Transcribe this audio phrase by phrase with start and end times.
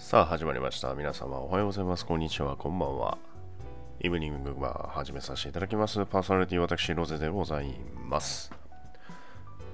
[0.00, 0.94] さあ始まりました。
[0.94, 2.06] 皆様おはようございます。
[2.06, 2.56] こんにちは。
[2.56, 3.18] こんばんは。
[4.00, 6.04] イブニングバー始めさせていただきます。
[6.06, 7.76] パーソナリティ私、ロゼでござい
[8.08, 8.50] ます。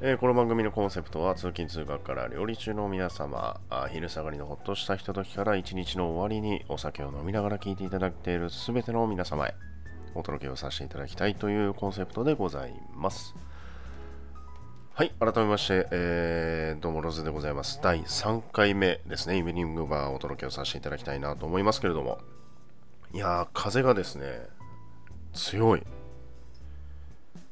[0.02, 9.54] えーこの番組のコンセプトは通勤通学から料理中の皆様、あ昼下がりのほっとしたひとときから一日の終わりにお酒を飲みながら聞いていただいているすべての皆様へ
[10.16, 13.36] お届けをさせていただきたいというコンセプトでございます。
[14.98, 17.80] はい、改めまして、えーどうもロズでございます。
[17.82, 22.18] 第3回目ですね、イブニングバーをお届けをさせていただきたいなと思いますけれども、
[23.12, 24.46] いやー、風がですね、
[25.34, 25.82] 強い。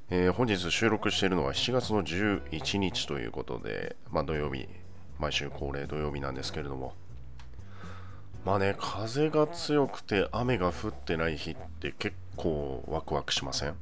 [0.08, 4.66] えー本日収録しているのは7月の11日ということで、まあ土曜日、
[5.18, 6.94] 毎週恒例土曜日なんですけれども、
[8.46, 13.76] まあね、風が強くて雨が降ってない日って結構ワクワクしません？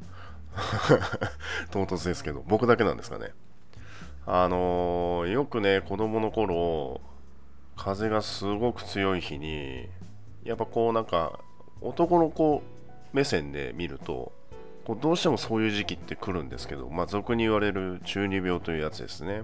[1.70, 3.30] 唐突ですけど、僕だけなんですかね？
[4.26, 7.00] あのーよくね、子供の頃、
[7.76, 9.88] 風がすごく強い日に、
[10.44, 11.40] やっぱこうなんか、
[11.80, 12.62] 男の子
[13.12, 14.32] 目線で見ると、
[14.84, 19.42] こうどうしてもそういう時期って来るんですけど、まあ俗に言われる中二病というやつですね。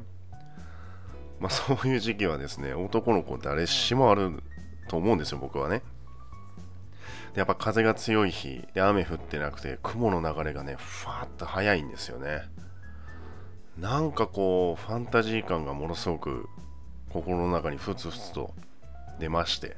[1.41, 4.43] まあそういう時期はですね、男の子誰しもある
[4.89, 5.83] と思うんですよ、僕はね。
[7.35, 12.43] やっぱ風が強い日で雨降ってなくて雲の流れがねふわっと速いんですよね
[13.81, 16.49] なんかこうファンタジー感がものすごく
[17.13, 18.53] 心の中にふつふつと
[19.21, 19.77] 出まして。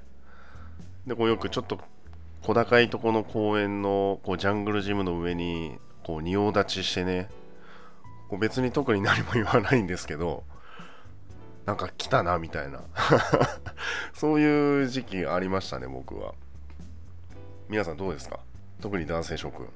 [1.06, 1.78] でこうよくちょっと
[2.42, 7.28] 小高いとこの公園のこうジャングルジムの上にこう仁王立ちしてね。
[8.28, 10.44] こう別に特に何も言わないんですけど
[11.66, 12.80] なんか来たなみたいな。
[14.14, 16.32] そういう時期ありましたね僕は。
[17.68, 18.40] 皆さんどうですか？
[18.80, 19.68] 特に男性諸君。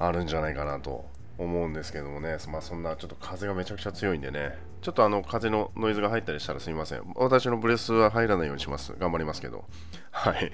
[0.00, 1.04] あるんじゃないかなと。
[1.38, 4.58] 思うんですけどもね、まあ、そんなちょっと風がめちゃくちゃ強いんでね。
[4.82, 7.02] ちょっとあの風のノイズが入ったりしたらすみません。
[7.16, 8.94] 私のブレスは入らないようにします。
[8.98, 9.64] 頑張りますけど。
[10.10, 10.52] はい、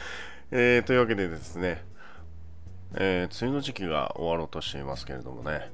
[0.50, 1.84] えーというわけでですね、
[2.94, 5.70] えー梅雨の時期が終わろうとしていますけれどもね、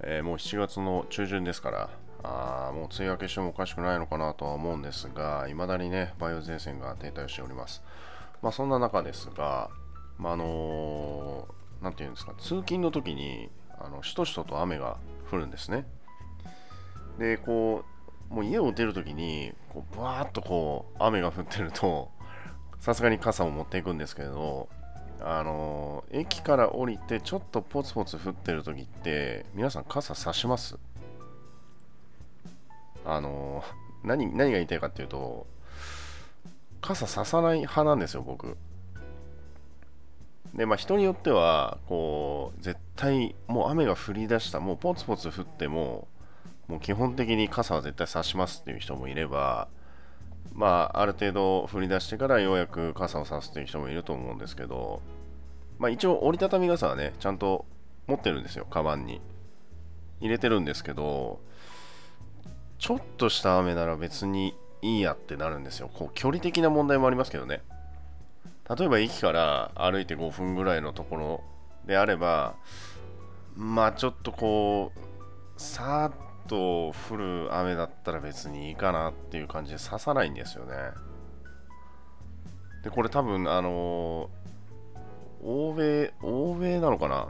[0.00, 1.90] えーもう7月の中旬ですから。
[2.22, 7.84] あーもう梅雨明けしてもおかしくないのかなとは思うんですが、いまだにね、梅雨前線が停滞しております。
[8.42, 9.70] まあ、そんな中ですが、
[10.18, 14.96] まあ、のーなんていうんですか、通勤の時に、あのしとしとと雨が
[15.30, 15.86] 降るんですね。
[17.18, 17.84] で、こ
[18.30, 22.10] う、もう家を出る時に、こう、ぶわーっとこう、雨が降ってると、
[22.80, 24.68] さすがに傘を持っていくんですけれど、
[25.20, 30.76] あの駅から降りてちょっとポツポツ降ってる時って、皆さん傘差します？
[33.06, 33.64] あの
[34.04, 35.46] 何何が言いたいかっていうと、
[36.82, 38.58] 傘ささない派なんですよ、僕。
[40.56, 46.08] で、まあ人によっては、こう、絶対もう雨が降り出した、もうポツポツ降っても、
[46.66, 49.68] もう基本的に傘は絶対差しますっていう人もいれば、
[50.52, 55.02] まあある程度降り出してからようやく傘を差すっていう人もいると思うんですけど、
[55.78, 57.66] まあ一応折りたたみ傘はね、ちゃんと
[58.06, 59.20] 持ってるんですよ、カバンに。
[60.20, 61.40] 入れてるんですけど、
[62.78, 65.90] ちょっとした雨なら別にいいやってなるんですよ。
[65.92, 67.60] こう距離的な問題もありますけどね。
[68.68, 71.44] 例えば駅から歩いて5分ぐらいのところ
[71.86, 72.56] であれば、
[73.54, 75.00] まあちょっとこう、
[75.56, 80.74] さーっと降る雨だったら別にいいかなっていう感じで刺さないんですよね。
[82.82, 84.30] で、これ多分、あの
[85.44, 87.28] 欧米、欧米なのかな？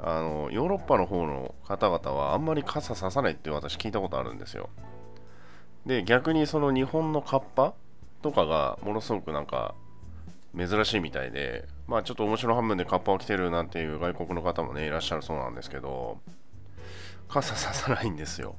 [0.00, 4.70] あのヨーロッパの方の方々はあんまり傘ささないって私聞いたことあるんですよ。
[5.86, 7.74] で逆にその日本のカッパ
[8.22, 9.74] とかがものすごくなんか
[10.56, 16.18] 珍しいみたいでまあちょっと面白半分でカッパを着てるなんていう外国の方もねいらっしゃるそうなんですけど
[17.28, 18.56] 傘ささないんですよ。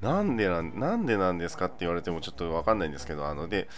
[0.00, 3.68] なんでなんなんでなんですかって言われてもちょっとわかんないんですけどあので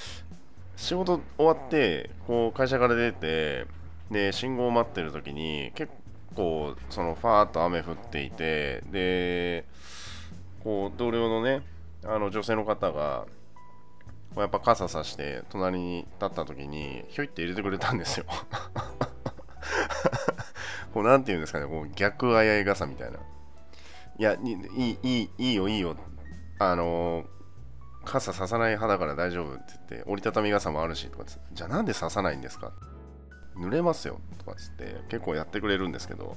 [0.76, 3.66] 仕事終わってこう会社から出て
[4.10, 5.92] で信号を待ってる時に結
[6.36, 9.64] 構そのファーっと雨降っていてで
[10.62, 11.62] こう同僚のね
[12.04, 13.26] あの女性の方が
[14.36, 18.26] やっぱ傘さして隣に立った時にひょいって入れてくれたんですよ。
[20.94, 23.18] こうなんていうんですかねこう逆あやい傘みたいな。
[24.18, 25.96] いやいいいいいいよいいよ。
[26.58, 27.24] あの
[28.04, 32.72] 傘ささない派だから大丈夫って言って折りたたみ傘もあるしとかってじゃあなんでささないんですか？
[33.56, 36.36] 濡れますよとかっつって結構やってくれるんですけど。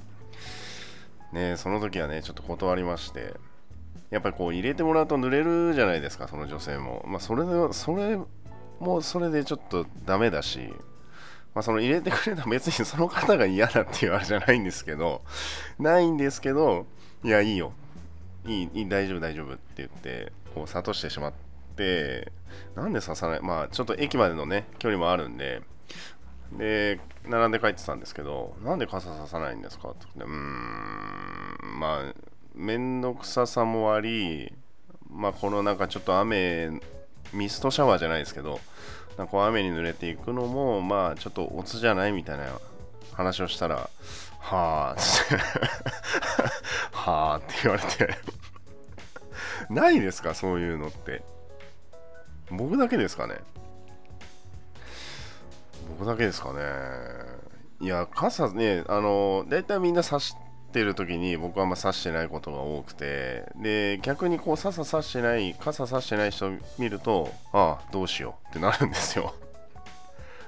[1.32, 3.34] ねその時はねちょっと断りまして。
[4.10, 7.04] やっぱりこう入れてもらうと濡れるじゃないですかその女性も。
[7.06, 8.18] まあそれでそれ
[8.80, 10.68] もそれでちょっとダメだし
[11.54, 15.22] まあその入れてくれた別に その方が嫌だっていうあれじゃないんですけど
[15.78, 16.86] ないんですけど
[17.24, 17.72] いやいいよ。
[18.44, 21.32] いいいい大丈夫大丈夫って言ってこう諭してしまっ
[21.76, 22.32] て、
[22.74, 23.40] なんで刺さない？
[23.42, 25.62] まあ、ちょっと駅までのね、距離もあるんで、
[26.52, 30.38] で、並んで帰ってたんですけど、なんで傘ささないんですかって言ってうー
[31.76, 32.14] ん、まあ、
[32.56, 34.52] めんどくささもあり、
[35.10, 36.80] まあ、このなんかちょっと雨、
[37.34, 38.60] ミストシャワーじゃないですけど、
[39.18, 42.46] なんか雨に濡れていくのも、まあ、ちょっとオツじゃないみたいな
[43.12, 43.90] 話をしたら、
[44.38, 45.36] はあ、って
[46.96, 48.16] はあって言われて
[49.68, 51.22] ないですか、そういうのって。
[52.50, 53.36] 僕だけですかね。
[55.98, 56.60] 僕だけですかね。
[57.80, 60.34] いや、傘ね、あの、大体みんな差し
[60.76, 69.34] てる時に僕はあんま差してないことが多くて、で、逆にこう、傘差してない、傘差してない人見ると、ああ、どうしようってなるんですよ。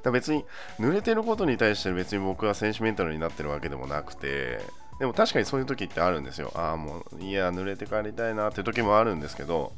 [0.03, 0.45] だ別に
[0.79, 4.61] 濡れてることに対して別に僕はセンチメンタルになってるわけでもなくて、
[5.01, 6.53] でも確かにそういう時ってあるんですよ。
[6.55, 9.73] ああ、もう、いや、濡れて帰りたいなって時もあるんですけど、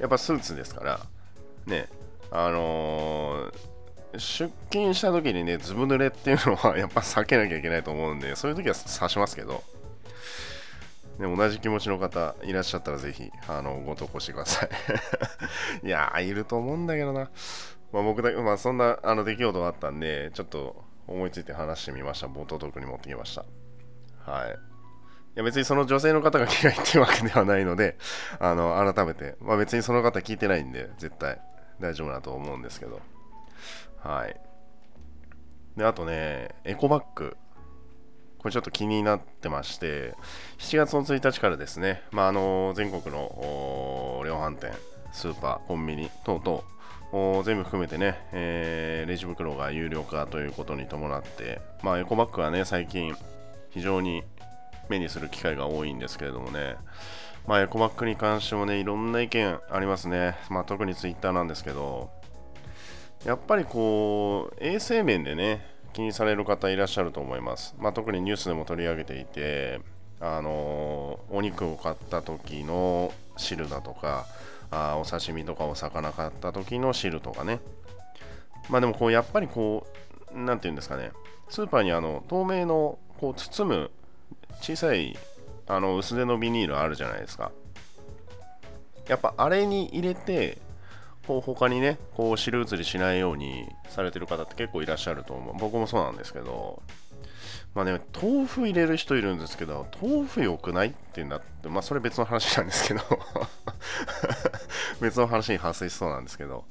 [0.00, 1.00] やっぱスーツですから、
[1.66, 1.88] ね、
[2.32, 3.73] あのー
[4.18, 9.62] 出勤した時にね、ずぶ濡れっていうのはやっぱ避けなきゃいけないと思うんで、そういう時は刺しますけど、
[11.18, 14.68] ね、同じ気持ちの方いらっしゃったらぜひ、あの、ご投稿してください
[15.86, 17.30] いやー、いると思うんだけどな。
[17.92, 22.26] まあ、僕だけ、まあ、そんなあの出来事があったんで、ちょっと思いついて話してみました。
[22.26, 23.44] 冒頭トークに持ってきました。
[24.30, 24.50] はい。
[24.50, 24.52] い
[25.36, 27.96] や別にその女性の方が嫌いっていうわけではないので、
[28.38, 31.40] あの、改めて、まあ別にその方聞いてないんで、絶対
[31.80, 33.00] 大丈夫だと思うんですけど、
[34.04, 34.36] はい。
[35.76, 37.36] で、あとね、エコバッグ。
[38.38, 40.14] これちょっと気になってまして、
[40.58, 44.72] 7月の1日からですね、まあ、あの全国の量販店、
[45.12, 53.16] スーパー、コンビニ等々、全部含めてね、えー、レジ袋が有料化ということに伴って、まあ、エコバッグはね、最近
[53.70, 54.22] 非常に
[54.90, 56.76] 目にする機会が多いんですけれどもね、
[57.46, 60.36] まあ、エコバッグに関してもね、いろんな意見ありますね。
[60.50, 62.10] まあ、特にツイッターなんですけど、
[63.24, 69.80] やっぱりこう衛生面でね気にされる方いらっしゃると思います、まあ、特にニュースでも取り上げていて
[70.20, 74.26] あのお肉を買った時の汁だとか
[74.70, 77.60] あお刺身とかお魚買った時の汁とかね。
[78.68, 79.86] まあでもこうやっぱりこ
[80.34, 81.12] う何て言うんですかね。
[81.48, 83.90] スーパーにあの透明のこう包む
[84.60, 85.16] 小さい
[85.66, 87.52] あの薄手のビニールあるじゃないですか。
[89.06, 90.58] やっぱあれに入れて
[91.26, 95.56] こう他にね、こう汁移りしないようにされてる方って結構いらっしゃると思う。
[95.58, 96.82] 僕もそうなんですけど、
[97.74, 103.00] まあね、豆腐入れる人いるんですけど、豆腐良くないってなって、まあそれ別の話なんですけど。
[105.00, 106.64] 別の話に発生しそうなんですけど、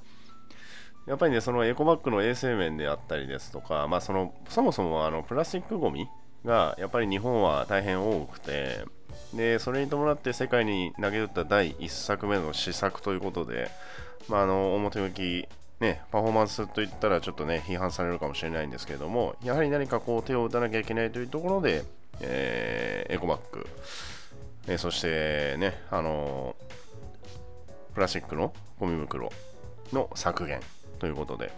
[1.06, 6.08] やっぱりね、そのエコバッグの衛生面であったりですとか、まあその、そもそもあのプラスチックごみ
[6.46, 8.86] がやっぱり日本は大変多くて、
[9.34, 13.70] で、それに伴って世界に投げ打った第1作目の施策ということで、
[14.30, 15.48] まあ、あの表向き、
[15.80, 21.84] ね、パフォーマンスといったらちょっとね批判されるかもしれないんですけれどもやはり何かこう手を打たなきゃいけないというところで、
[22.22, 23.68] えー、エコバッグ、
[24.68, 26.56] えー、そしてねあの
[27.94, 29.32] プラスチックのゴミ袋
[29.92, 30.62] の削減
[31.00, 31.52] ということで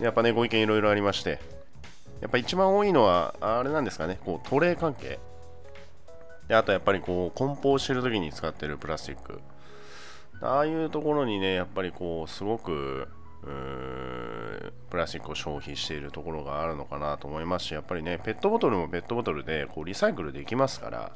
[0.00, 1.38] やっぱねご意見いろいろありまして
[2.20, 5.18] やっぱ一番多いのはあれなんですかねこうトレー関係。
[6.48, 9.40] であとやっぱりこう梱包してる時に使ってるプラスチック。
[10.40, 13.08] ああいうところにね、やっぱりこう、すごく、
[14.90, 21.12] プラスチックを消費しているところがあるのかなと思いますし、やっぱりね、ペットボトルもペットボトルでこうリサイクルできますから、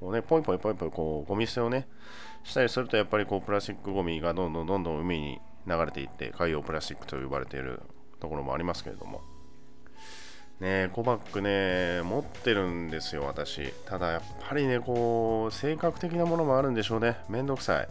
[0.00, 1.88] こうね、ポイポイポイポイこうゴミ捨てをね、
[2.44, 7.82] したりすると、やっぱりこうプラスチックゴミがどんどんどんどん海に流れていって、海洋プラスチックと呼ばれている
[8.20, 9.22] ところもありますけれども。
[10.60, 13.72] ねコバックね、持ってるんですよ、私。
[13.86, 17.16] ただやっぱりね、こう、性格的なものもあるんでしょうね。
[17.28, 17.88] めんどくさい。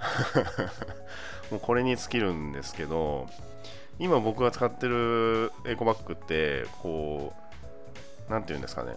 [1.50, 3.28] もうこれに尽きるんですけど
[3.98, 7.34] 今僕が使ってるエコバッグってこ
[8.28, 8.96] う何て言うんですかね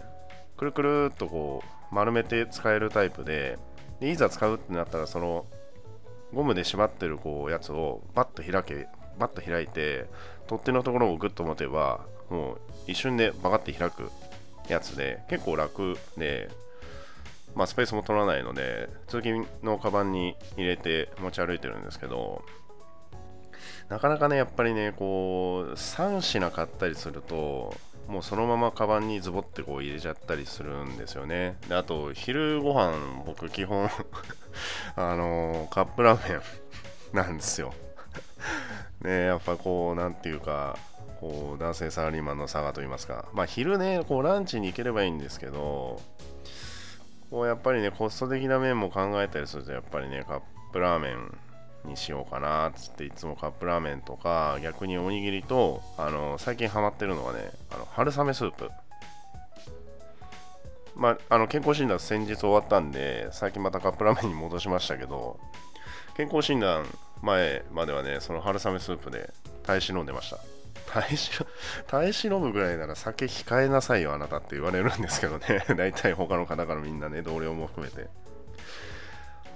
[0.56, 3.58] くるくるっとこう丸めて使えるタイプで
[4.00, 5.46] でいざ使うってなったらその
[6.32, 10.06] ゴムで縛ってるこうやつをバッと開けバッと開いて
[10.48, 14.10] 取っ手のところをグッと持てばもう一瞬でバカって開く
[14.68, 16.50] やつで結構楽で
[17.54, 22.44] まあ、スペースも取らないので通勤のカバンに入れて持ち歩いてるんですけど
[23.88, 27.74] なかなかねやっぱりねこう3品買ったりすると
[28.08, 31.56] もうそのままカバンにズボってこう入れちゃったりするんですよね。
[31.68, 32.92] であと昼ご飯
[33.24, 33.88] 僕基本
[34.96, 36.42] あのカップラーメン
[37.16, 37.72] なんですよ。
[39.00, 40.78] ねやっぱこうなんていうか
[41.20, 43.26] こう男性サラリーマンの差がと言いますか。
[43.32, 46.00] まあ昼ねこうランチに行ければいいんですけど
[47.34, 50.40] こうやっぱりね、コスト的な面も考えたりすると、やっぱりね、カッ
[50.72, 51.36] プラーメン
[51.90, 58.70] にしようかなっつっていつもカップラーメンとか逆におにぎりとあの最近ハマってるのはねあの春雨スープ。
[60.94, 65.40] まあ、あの健康診断先日終わったんで最近またカップラーメンに戻しましたけど
[66.16, 66.86] 健康診断
[67.20, 70.53] 前まではねその春雨スープで耐え忍んでました。
[70.94, 71.30] 耐えし
[71.88, 78.08] 耐え忍ぶぐらいなら酒控えなさいよあなたって言われるんですけどね 大体他の方からみんなね同僚も含めて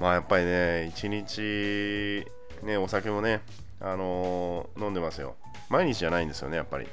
[0.00, 2.24] まあやっぱりね、一日、
[2.62, 3.40] ね、お酒もね、
[3.80, 5.36] あのー、飲んでますよ。
[5.68, 6.86] 毎日じゃないんですよね、やっぱり。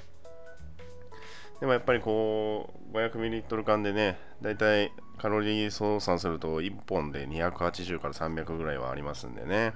[1.60, 9.74] でもやっぱりこう、500ml 缶でね、だいたいカロリー操算すると1本で280から300ぐらいはありますんでね。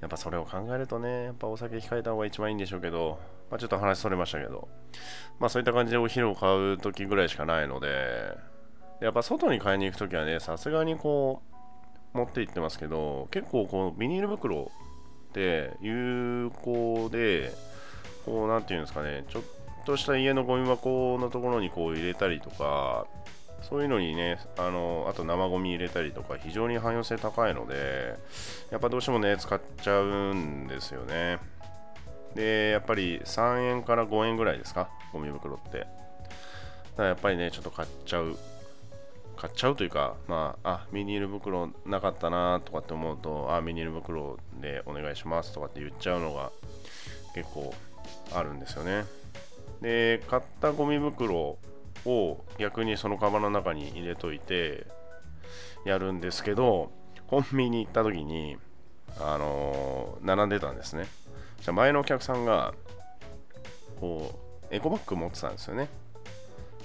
[0.00, 4.68] やっぱそれを考えるとね、やっぱお酒控えた方が一番いいんでしょうけど、まあ、ちょっと話それましたけど、
[5.38, 8.36] まあそういった感じでお昼を買う時ぐらいしかないので、
[9.00, 11.48] やっぱ外に買いに行くときはね、さすがにこう、
[12.12, 14.70] 持って行ってますけど結構このビニール袋
[15.30, 17.52] って有効で
[18.24, 19.42] こう何て言うんですかねちょっ
[19.84, 23.06] とした家のゴミ箱のところにこう入れたりとか
[23.62, 28.16] そういうのにねあのあと生ゴミ入れたりとか非常に汎用性高いので
[28.70, 31.38] やっぱどうしてもね使っちゃうんですよね。
[32.34, 34.88] でやっぱり3円から5円ぐらいですか？
[35.12, 35.88] ゴミ袋ってだか
[36.98, 38.36] らやっぱりねちょっと買っちゃう
[39.36, 46.50] 買っちゃうというか、まあ、あ、ビニール袋なかったなとかって思うと、あ、ビニール袋でお願いしますとかって言っちゃうのが
[47.36, 47.72] 結構
[48.34, 49.04] あるんですよね。
[49.80, 51.56] で、買ったゴミ袋
[52.04, 54.88] を逆にそのカバンの中に入れといて
[55.84, 56.90] やるんですけど、
[57.28, 58.56] コンビニ行った時に、
[59.20, 61.06] あのー、並んでたんですね。
[61.60, 62.74] じゃ前のお客さんが、
[64.00, 64.38] こ
[64.70, 65.88] う、エコバッグ持ってたんですよね。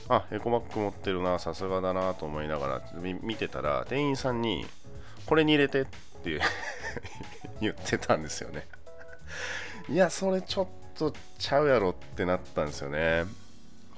[0.10, 4.66] あエコバッグ持ってるなさすがだなと思いながら見てたら店員さんに
[5.26, 6.42] これに入れてって
[7.62, 8.68] 言ってたんですよね
[9.90, 13.26] いやそれちょっとちゃうやろってなったんですよね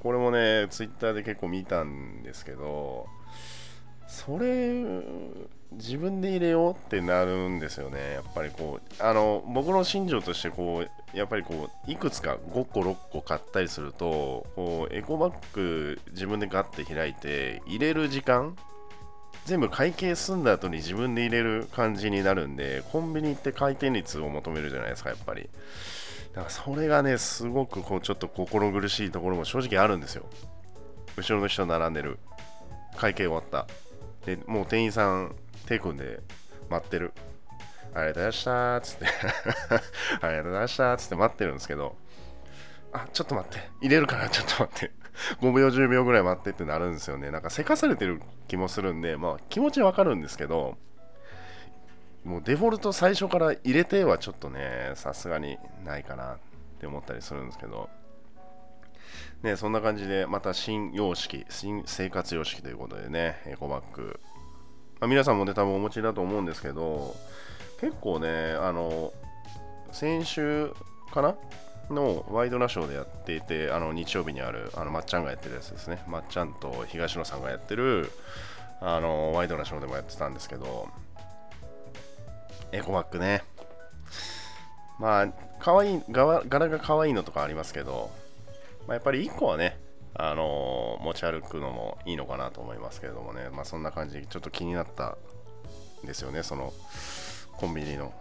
[0.01, 3.07] これもねツイッターで結構見たんですけど
[4.07, 4.83] それ
[5.73, 8.13] 自分で入れようってなるんですよね。
[8.13, 18.55] やっぱりこうあの僕の心情としてこうやっぱりこういくつか5個6個買ったりするとこうエコバッグ自分でガッて開いて入れる時間
[19.45, 25.49] 全部会計済んだ後に自分で入れる感じになるんでコンビニって回転率を求めるじゃないですかやっぱり。
[26.33, 30.25] だからそれがねすごくこうちょっと心苦しいところも正直あるんですよ。
[31.17, 32.19] 後ろの人並んでる。
[32.97, 33.67] 会計終わった。
[34.25, 36.21] でもう店員さん手組んで
[36.69, 37.13] 待ってる。
[37.93, 38.81] ありがとうございました。
[38.81, 39.05] つって、
[40.21, 40.97] ありがとうございました。
[40.97, 41.95] つって待ってるんですけど、
[42.91, 44.91] あ、ちょっと待って、入れるから ちょっと待って、
[45.41, 47.31] 5秒、10秒ぐらい待ってってなるんですよね。
[47.31, 50.77] なんかせかされてる気もするんで、まあ気持ちわかるんですけど、
[52.23, 56.37] もうデフォルト最初から入れてはちょっとね、さすがにないかなっ
[56.79, 57.89] て思ったりするんですけど、
[59.43, 64.19] ね、そんな感じでまた新様式、新生活様式ということでね、エコバッグ
[64.99, 67.15] まあ、皆さんもね、多分お持ちだと思うんですけど、
[67.79, 69.13] 結構ね、あの、
[69.91, 70.71] 先週
[71.13, 71.35] かな？
[71.89, 76.03] のワイドナショーでやっていて、あの日曜日にある、あのまっちゃんがやってるやつですね。
[76.07, 78.11] まっちゃんと東野さんがやってる、
[78.81, 80.89] あのワイドナショーでもやってたんですけど、
[82.71, 83.43] エコバッグね。
[84.99, 85.27] まあ、
[85.61, 88.09] かわいい、柄が可愛いのとかありますけど、
[88.87, 89.77] まあ、やっぱり1個はね、
[90.17, 95.17] あの持ち歩くのもいいのかなと思いますけれどもね、まあ、そんな感じでちょっと気になった
[96.03, 96.73] んですよね、その
[97.57, 98.13] コンビニの。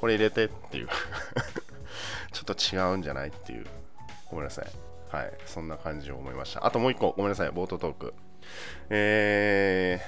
[0.00, 0.88] これ入れてっていう
[2.32, 3.66] ちょっと違うんじゃないっていう。
[4.30, 4.66] ごめんなさい。
[5.10, 5.32] はい。
[5.46, 6.64] そんな感じを思いました。
[6.66, 7.50] あともう一個、ごめんなさい。
[7.50, 8.14] 冒頭トーク。
[8.90, 10.00] え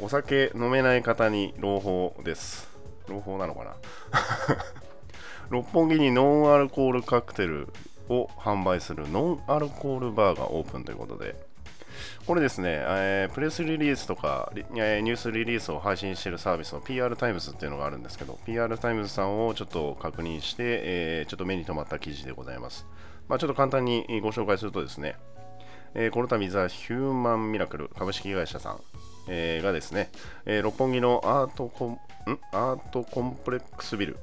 [0.00, 2.68] ー、お酒飲めない方に朗報です。
[3.08, 3.76] 朗報なのかな？
[5.50, 7.68] 六本木にノンアルコールカクテル
[8.08, 11.34] を販売するノンアルコールバーがオープンということで、
[12.26, 22.86] これですね、えー、プレスリリースとか、えー、ニュースリリースを配信しているサービスの PR タイムズっていうのがあるんですけど、PR タイムズさんをちょっと確認して、えー、ちょっと目に留まった記事でございます。
[23.28, 25.16] まあ、ちょっと簡単にご紹介するとですね、
[25.94, 28.80] えー、この度、ザ・ヒューマン・ミラクル株式会社さん、
[29.28, 30.10] えー、がですね、
[30.46, 31.98] えー、六本木のアートコン
[32.52, 34.18] アートコンプレックスビル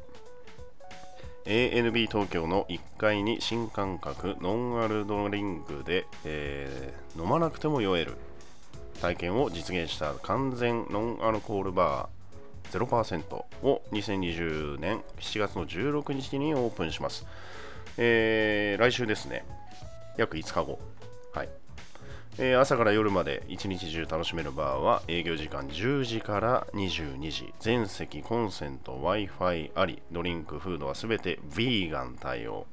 [1.46, 8.14] ANB 東京の1階に新感覚ノンアルドリンクで、えー、飲まなくても酔える
[9.00, 17.26] 体験を実現した完全ノンアルコールバー0%を2020年7月の16日にオープンします。
[17.98, 19.46] えー、来週ですね。
[20.18, 20.80] 約5日後。
[21.34, 21.50] はい。
[22.38, 27.54] えー朝から夜まで一日中楽しめるバーは営業時間10時から22時。
[27.60, 30.02] 全席コンセント Wi-Fi あり。
[30.12, 32.68] ドリンクフードはすべてヴィーガン対応。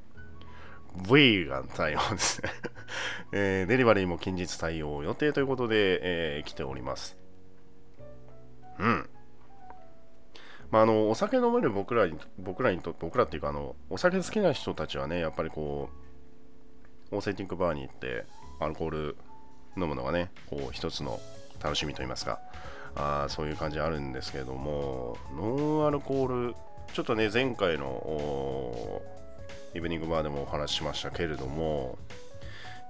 [0.97, 2.49] ヴィーガン対応ですね、
[3.31, 5.99] えーデリバリーも近日対応予定ということで、
[6.37, 7.17] えー来ております。
[8.79, 9.09] うん。
[10.71, 15.89] まあ、あのお酒飲める僕らに僕らにと僕らっていうかあのお酒好きな人たちはねやっぱりこ
[17.11, 18.25] うオーセンティックバーに行って
[18.59, 19.17] アルコール
[19.77, 21.19] 飲むのがねこう一つの
[21.61, 22.39] 楽しみといいますか。
[22.95, 26.55] あそういう感じあるんですけれどもノンアルコール
[26.93, 29.01] ちょっとね前回の
[29.73, 31.97] イブニングバーでもお話ししましたけれども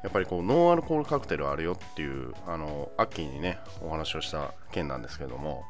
[0.04, 5.64] やっぱりこうノンアルコールカクテルあるよっていうあの秋にねお話をした件なんですけども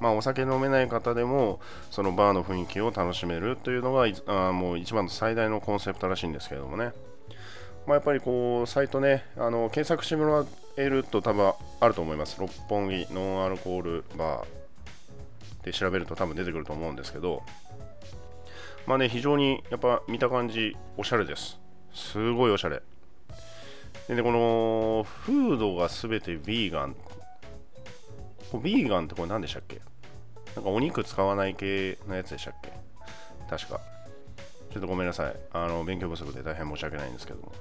[0.00, 1.60] まあお酒飲めない方でも
[1.90, 6.92] そのバーの雰囲気を楽しめるというのがあもう一番の最大のコンセプトらしいんですけれどもね。
[7.86, 10.44] まあ、やっぱりこうサイトねあの検索してもら
[10.76, 12.40] えると多分あると思います。
[12.40, 17.42] 六本木ノンアルコールバーで調べると多分出てくると思うんですけど。
[18.86, 21.58] まあね非常にやっぱ見た感じおしゃれです。
[21.92, 22.82] すごいおしゃれ。
[24.08, 26.96] でねこのフードがすべてヴィーガン。
[28.50, 29.80] これヴィーガンってこれ何でしたっけ？
[30.56, 32.72] なんかお肉使わない系のやつでしたっけ？
[33.48, 33.80] 確か。
[34.72, 35.36] ちょっとごめんなさい。
[35.52, 37.52] あの勉強不足で大変申し訳ないんですけども。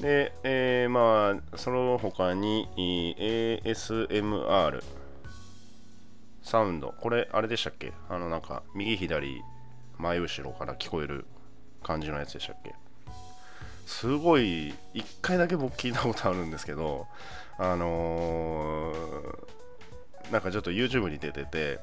[0.00, 2.68] で、えーまあ、その他に
[3.64, 4.82] ASMR
[6.42, 6.94] サウンド。
[7.00, 7.92] これ、あれでしたっけ？
[8.08, 9.42] あの、なんか、右左、
[9.98, 11.26] 前後ろから聞こえる
[11.82, 12.74] 感じのやつでしたっけ？
[13.86, 17.06] すごい、一回だけ僕聞いたことあるんですけど、
[17.58, 21.80] あのーなんかちょっと YouTube に出てて、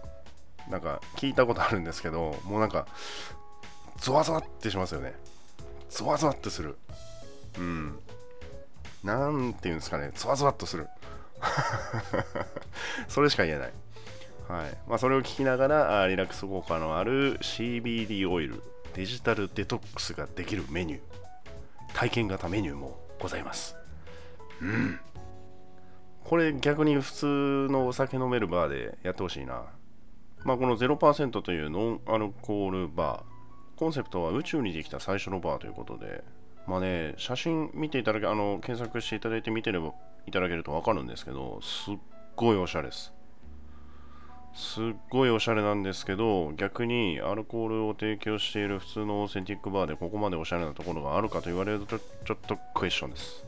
[0.69, 2.88] なんか聞いたことあるんですけど、もうなんか、
[3.97, 5.13] ゾワゾワってしますよね。
[5.89, 6.77] ゾワゾワってする。
[7.57, 8.00] うん。
[9.07, 10.87] なんていうんですかね、ゾワゾワっとする。
[13.07, 13.71] それしか言えない。
[14.49, 14.77] はい。
[14.85, 18.61] まあ、それを聞きながら、あリラックス効果のある CBD オイル、
[18.95, 21.01] デジタルデトックスができるメニュー、
[21.93, 23.77] 体験型メニューもございます。
[24.62, 24.99] うん。
[26.25, 29.63] これ逆に普通のお酒飲めるバーでやってほしいな。
[30.43, 36.25] まあ、この0%というノンアルコールバー、コンセプトは宇宙にできた最初のバーということで、
[36.67, 39.93] まあね、写真見ていただけ、あの、検索していただいて見てれば
[40.25, 41.95] いただけるとわかるんですけど、すっ
[42.36, 43.13] ごいおしゃれです。
[44.53, 53.45] すっごいおしゃれなんですけど、逆にアルコールを提供している普通のオーセンティックバーでここまでおしゃれなところがあるかと言われるとちょちょっとクエスチョンです。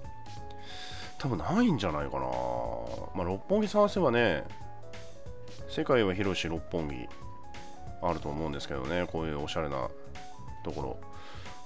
[1.18, 2.28] 多分ないんじゃないかな。
[3.16, 4.46] まあ、六本木探せばね、
[5.68, 6.96] 世界は広し六本木
[8.02, 9.90] あると思うんですけどね、こういうおしゃれな
[10.64, 11.09] ところ。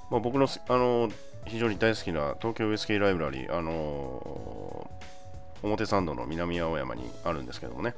[0.09, 1.09] まあ、僕のあの
[1.45, 4.89] 非常に大好きな東京ウエスキーライブラリー、あの
[5.61, 7.95] 表参道の南青山にあるんですけどもね、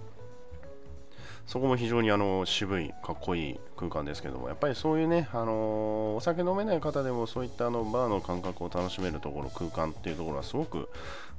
[1.48, 10.90] そこも非常にあの渋い、かっこいい空間ですけども、やっぱりそういうね、あのお酒飲めない方でもそういったあのバーの感覚を楽しめるところ、空間っていうところはすごく、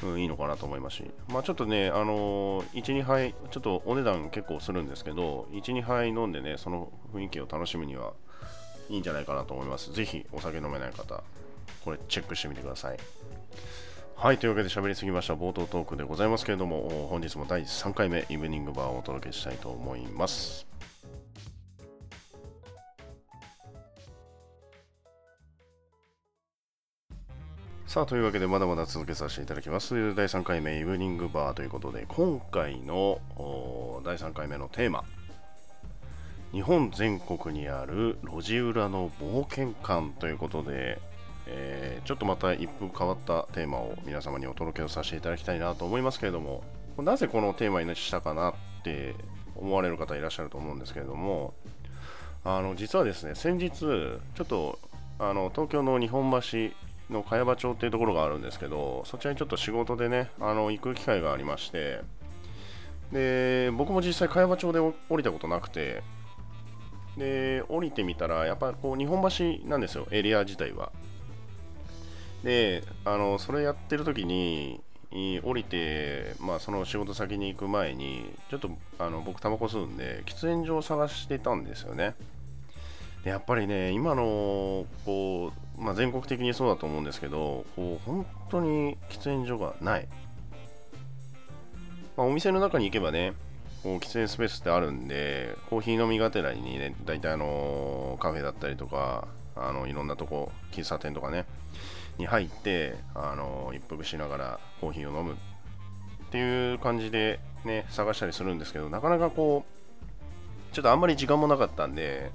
[0.04, 8.12] うん、いいのかなと思いますし、まあ、ちょっとね、あの1、2杯、ちょっとお値段結構するんですけど、1、2杯飲んでね、その雰囲気を楽しむには
[8.88, 9.92] いいんじゃないかなと思います。
[9.92, 11.22] ぜひお酒飲めない方、
[11.84, 12.98] これチェックしてみてください。
[14.14, 20.66] はい、というわけで喋りすぎました冒頭トークでございますけれども、本日も第3回目イブニングバーをお届けしたいと思います。
[27.86, 30.14] さあ、というわけでまだまだ続けさせていただきます。
[30.14, 33.20] 第3回目イブニングバーということで、今回の
[34.04, 35.04] 第3回目のテーマ、
[36.56, 40.98] 日本全国にある路地裏の冒険館ということで、
[41.46, 46.64] えーちょっとまた一風変わったテーマを皆様にお届けをさせていただきたいなと思いますけれども、
[46.96, 49.14] なぜこのテーマにしたかなって
[49.54, 51.52] 思われる方いらっしゃると思うんですけれども、
[52.42, 54.78] あの実はですね、先日、ちょっと
[55.18, 56.70] あの東京の日本橋
[57.10, 62.00] の茅場町っていうところがあるんですけど、そちらにちょっと仕事でね、あの行く機会がありまして、
[63.12, 66.02] で僕も実際茅場町で降りたことなくて、
[67.16, 70.92] で降りてみたら、やっぱこう日本橋なんですよ、エリア自体は。
[72.42, 74.80] で、あのそれやってる時に、
[75.42, 82.14] 降りて、まあ、その仕事先に行く前に、ちょっとあの僕、タバコ吸うんで、喫煙所を探してたんですよね。
[83.24, 90.08] でやっぱりね、今のこう、まあ、全国的にそうだと思うんですけど、こう本当に喫煙所がない。
[92.16, 93.32] まあ、お店の中に行けばね、
[93.86, 101.44] こう喫煙スペースってあるんで、コーヒー飲みがてらにね、大体あのカフェだったりとか、あのいろんなとこ、喫茶店とかね、
[102.18, 105.36] に入ってあの一服しながらコーヒーを飲むっ
[106.30, 109.64] ていう感じでね探したりするんですけどなかなかこ
[110.72, 112.30] うちょっとあんまり時間もなかったんで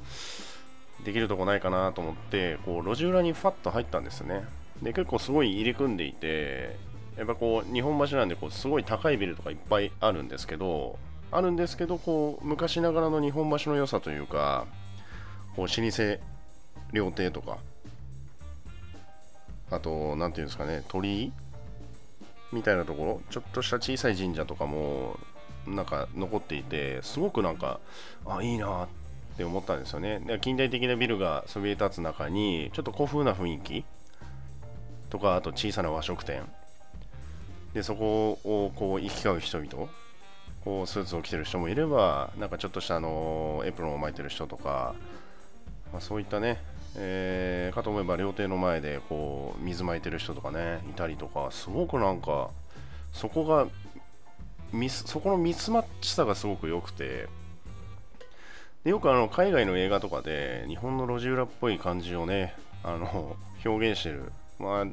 [1.03, 4.43] できるとこないかなと思ってこう路地裏にファッと入ったんですね。
[4.81, 6.77] で結構すごい入り組んでいて
[7.17, 10.97] やっぱこう日本橋なんでこうすごい高いビルとかいっぱいあるんですけど
[11.31, 14.67] あるんですけどこう昔ながらの日本橋の良さというか
[15.55, 16.19] こう老舗
[16.93, 17.57] 料亭とか
[19.69, 21.33] あと何ていうんですかね鳥居
[22.51, 25.17] みたいなところちょっとした小さい神社とかも
[25.65, 27.79] なんか残っていてすごくなんか
[28.25, 28.87] あいいなっ
[29.37, 30.19] て思ったんですよね。
[30.19, 33.85] で近代的なビルがそびえ立つ中にちょっと古風な雰囲気
[35.09, 36.43] とかあと小さな和食店。
[37.73, 39.89] でそこをこう行き交う人々
[40.63, 44.95] こうスーツを着てる人もいればなんかちょっとしたあのエプロンを巻いてる人とか、
[45.91, 46.59] まあ、そういったね、
[46.95, 52.49] えー、かと思えば料亭の前でこう水巻いてる人とかねいたりとかすごくなんか
[53.13, 53.67] そこが
[54.71, 57.27] ミスそこのミスマッチさがすごく良くて
[58.83, 64.85] でよくあの海外の映画とかで日本の路地裏っぽい感じをねあの表現してる、まあ、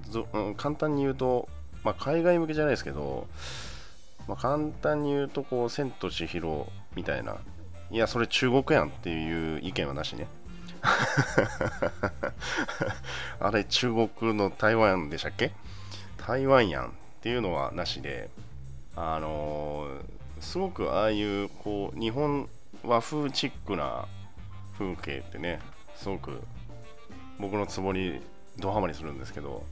[0.57, 1.49] 簡単に言うと
[1.85, 3.27] まあ、海外向けじゃないですけど、
[4.29, 7.39] まあ、簡単に言うと、こう、千と千尋みたいな、
[7.91, 10.29] いや、それ中国やんっていう意見はなしね。
[13.41, 15.53] あれ、中国の台湾でしたっけ？
[16.19, 16.91] 台湾やんっ
[17.23, 18.29] ていうのはなしで、
[18.95, 22.49] あのー、すごくああいう、こう、日本
[22.85, 24.07] 和風チックな
[24.79, 25.61] 風景ってね、
[25.97, 26.41] すごく
[27.41, 28.21] 僕のツボに
[28.59, 29.65] ドハマりするんですけど、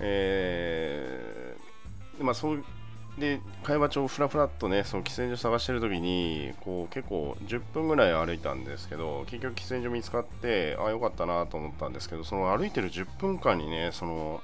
[0.00, 2.64] えー、まあそう
[3.18, 14.42] で会話帳ふらふらっとねその喫煙所探してる時にこう結構10分ぐらい歩いたんですけど結局喫煙所見つかってああよかったなと思ったんですけどその歩いてる10分間にねその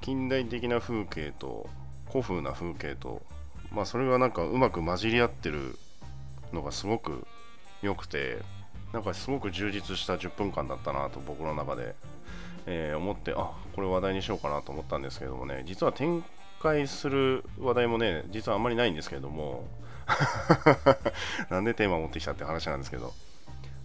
[0.00, 1.68] 近代的な風景と
[2.10, 3.22] 古風な風景と
[3.72, 5.78] まあそれがなんかうまく混じり合ってる
[6.52, 7.24] のがすごく
[7.82, 8.38] 良くて
[8.92, 11.94] なんかすごく充実した10分間だったなと僕の中で
[12.70, 16.22] えー、思ってあこれ話題にしようかなと思ったんですけどもね実は展
[16.60, 19.68] 開する話題もね実はあんまりないんですけれども
[21.50, 23.12] なんでテーマ持ってきたって話なんですけど。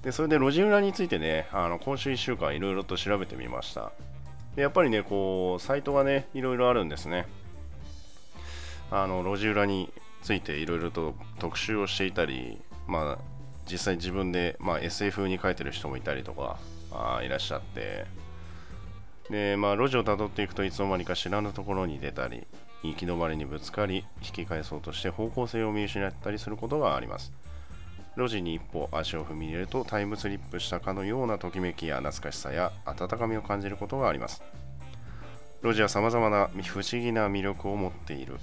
[0.03, 3.93] でそれで路地裏についてねあの今週1週間いろいろと調べてみました。
[4.55, 7.25] でやっぱりねこうサイトがねいろいろあるんですね。
[8.91, 13.17] あの路地裏についていろいろと特集をしていたりまあ
[13.65, 16.59] 実際自分で、まあ、SF に書いてる人もいたりとか
[16.91, 18.22] あいらっしゃって。
[19.29, 22.45] で、まあ、路地をたどっていくといつの間にか知らぬところに出たり、
[22.83, 27.31] 行き止まりにぶつかり、引き返そうとして方向性を見失ったりすることがあります。
[28.15, 34.43] 路地に一歩足を踏み入れるとタイムスリップしたかのようなときめきや懐かしさや温かみを感じることがあります。
[35.63, 38.37] 路地は様々な不思議な魅力を持っている。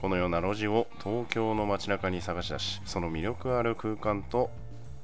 [0.00, 4.50] このような路地を東京の街中に探し出し、その魅力ある空間と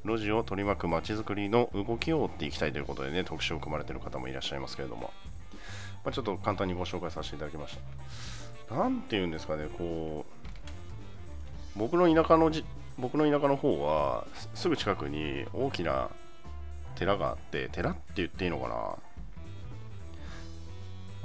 [0.06, 5.12] 路地を取り巻く街づくりの動きを追っていきたいということでね、特集を組まれている方もいらっしゃいますけれども、
[6.04, 7.76] まあ、ちょっと簡単にご紹介させていただきまし
[8.68, 8.74] た。
[8.74, 10.24] なんていうんですかね、こ
[11.76, 12.64] う、僕の田舎のじ
[12.98, 16.08] 僕の田舎の方は、すぐ近くに大きな
[16.94, 18.96] 寺があって、寺って言っていいのかな？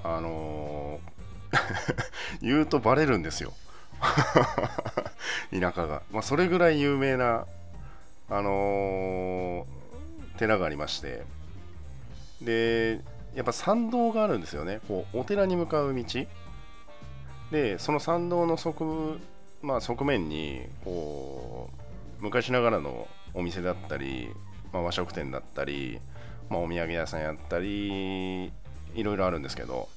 [0.04, 1.12] あのー
[2.42, 3.54] 言うとバレるんですよ
[5.52, 6.02] 田舎が。
[6.12, 7.46] まあ、それぐらい有名な
[8.32, 11.24] あのー、寺がありまして。
[12.42, 13.02] で
[13.36, 14.80] やっぱ参道があるんですよね。
[14.88, 16.04] こうお寺に向かう道。
[17.52, 19.20] でその参道の側,、
[19.62, 21.70] まあ、側面にこ
[22.20, 24.30] う昔ながらのお店だったり、
[24.72, 26.00] まあ、和食店だったり、
[26.50, 28.46] まあ、お土産屋さんやったり
[28.96, 29.90] いろいろあるんですけど。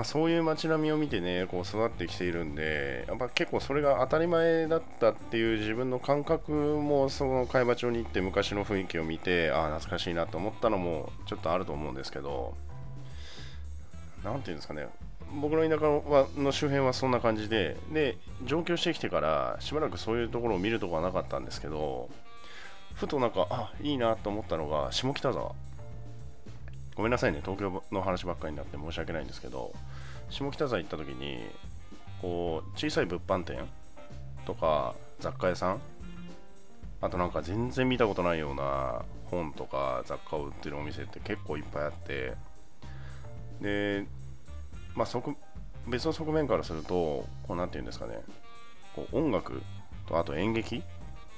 [0.00, 12.54] まあ、そういう街並みを見てねこう育ってきているんでやっぱ結構それが当たり前だったっていう自分の感覚もその海馬町に行って昔の雰囲気を見てああ懐かしいなと思ったのもちょっとあると思うんですけど
[14.24, 14.88] 何て言うんですかね
[15.38, 22.08] 僕の田舎はの周辺はそんな感じでで上京してきてからしばらくそういうところを見るとこはなかったんですけど
[22.94, 25.52] ふとなんかあいいなと思ったのが下北沢。
[27.00, 29.72] ごめんなさいね、東京の話ばっかりになって申し訳ないんですけど、
[30.30, 31.40] 下北沢行った時に、
[32.22, 33.58] こう、小さい物販店
[34.46, 35.80] とか雑貨屋さん、
[37.00, 42.34] あとなんか全然見たことないような本とか雑貨を売ってるお店って結構いっぱいあって、
[43.60, 44.06] で、
[44.94, 45.08] まあ、
[45.86, 46.88] 別の側面からすると、
[47.42, 48.20] こう、なんて言うんですかね、
[48.94, 49.62] こう音楽
[50.06, 50.82] とあと演劇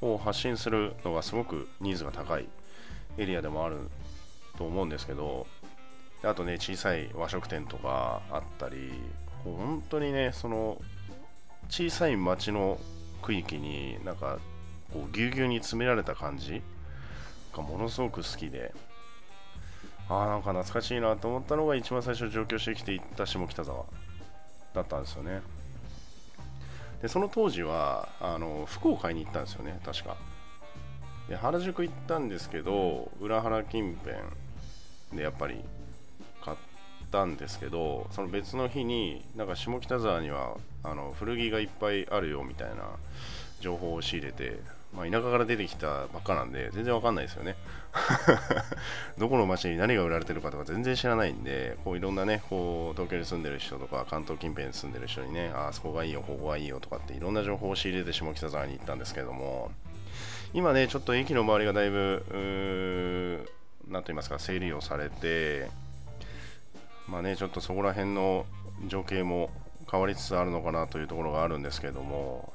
[0.01, 2.49] を発信するのがすごくニーズが高い
[3.19, 3.77] エリアでもある
[4.57, 5.47] と思うんですけど
[6.25, 8.93] あとね、小さい和食店とかあったり、
[9.45, 10.81] 本当にね、その
[11.69, 12.79] 小さい町の
[13.23, 14.39] 区域になんか
[14.93, 16.63] こうぎゅうぎゅうに詰められた感じ
[17.53, 18.73] がものすごく好きで、
[20.09, 23.85] ああ、なんか懐かしいなと思ったのが一番最初上京してきて行った下北沢
[24.75, 25.43] だったんですよね。
[27.01, 30.17] で、その当時は、あの、福岡に行ったんですよね、確か。
[31.29, 34.17] で、原宿行ったんですけど、裏原近辺
[35.17, 35.65] でやっぱり
[37.12, 42.77] ったんですけど、その別の日に、なんか下北沢にはあの古着がいっぱいあるよみたいな
[43.61, 44.59] 情報を仕入れて、
[44.96, 47.57] まあ、田舎から出てきたばっかなんで全然わかんないですよね。
[49.18, 59.70] どこの町に何が売られてるかとか全然知らないんでこういろんなねこう東京に住んでる人とか関東近辺に住んでる人にねあそこがいいよここがいいよとかっていろんな情報を仕入れて下北沢に行ったんですけども
[60.55, 63.46] 今ねちょっと駅の周りがだいぶ
[63.88, 65.68] 何と言いますか整理をされて
[67.09, 68.47] まあねちょっとそこら辺の
[68.87, 69.51] 情景も
[69.91, 72.53] 変わりつつあるのかなというところがあるんですけれども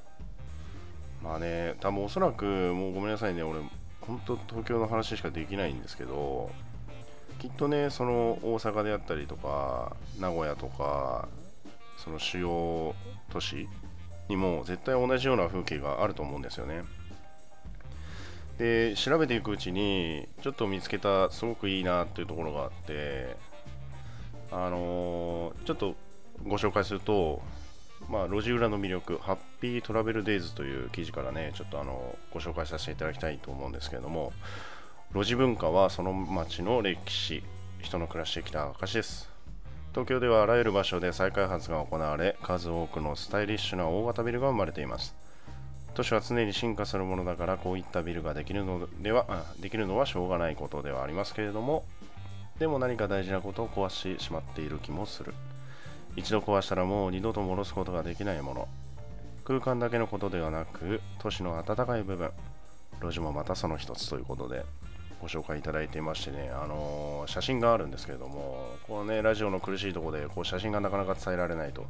[1.23, 3.60] まあね、多分おそらく、もうごめんなさいね、俺、
[4.01, 6.49] 本当東京の話しかできないんですけど、
[7.39, 11.27] きっとね、その大阪であったりとか、名古屋とか、
[11.97, 12.95] その主要
[13.31, 13.67] 都市
[14.29, 16.83] にも絶対同じような風景があると思うんですよね。
[18.57, 23.36] で、調べていくうちに、ちょっと見つけた、すごくいいなっていうところがあって、
[24.51, 25.95] あのー、ちょっと
[26.45, 27.41] ご紹介すると、
[28.10, 34.33] まあ、路地裏の魅力、ハッピートラベルデイズという記事からね、ちょっとあのご紹介させていただきたいと思うんですけれども、
[35.13, 37.43] 路地文化はその街の歴史、
[37.81, 39.29] 人の暮らしてきた証です。
[39.91, 45.15] 東京ではあらゆる場所で再開発が行われ、数多くのスタイリッシュな大型ビルが生まれています。
[45.95, 49.25] 都市は常に進化するものだから、こういったビルができるのでは
[49.60, 51.83] できるのはしょうがないことではありますけれども、
[52.59, 55.33] でも何か大事なことを壊してしまっている気もする。
[56.17, 58.67] 一度壊したらもう二度と戻すことができないもの
[59.45, 62.31] 空間だけのことではなく都市の温かい部分
[63.01, 64.65] 路地もまたその一つということで
[65.21, 71.85] ご紹介いただいていましてね、あのー、写真があるんですけれども、このね、ラジオの苦しいところでこう写真がなかなか伝えられないと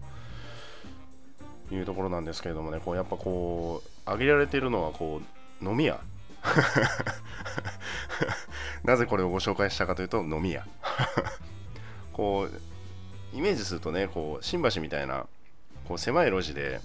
[1.72, 5.22] いうところなんですけれどもね、こうやっぱこう、挙げられているのはこ
[5.62, 6.00] う、飲み屋。
[8.84, 10.66] なぜこれをご紹介したかというと、飲み屋。
[12.14, 12.62] こう、
[13.34, 15.26] イメージするとねこう新橋みたいな
[15.88, 16.80] こう狭い路地で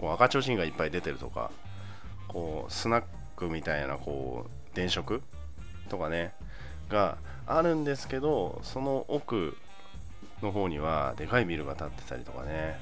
[0.00, 1.50] こう赤ちょうちんがいっぱい出てるとか
[2.28, 3.02] こうスナッ
[3.36, 5.20] クみたいなこう電飾
[5.88, 6.32] とかね
[6.88, 9.56] があるんですけどその奥
[10.42, 12.78] の方にはでかいビルが建ってたりとかね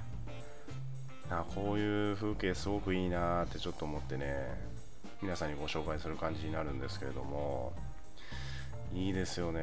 [1.30, 4.75] あこういう風景すごくいいなってちょっと思ってね
[5.22, 7.72] 皆さんにご紹介する感じになるんですけれども
[8.94, 9.60] いいですよね、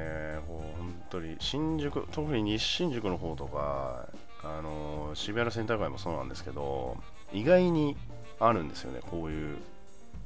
[0.47, 4.07] こう本当に新宿、特に西新宿の方とか、
[4.43, 6.97] あの渋谷のセンター街もそうなんですけど、
[7.31, 7.95] 意外に
[8.39, 9.57] あるんですよね、こういう、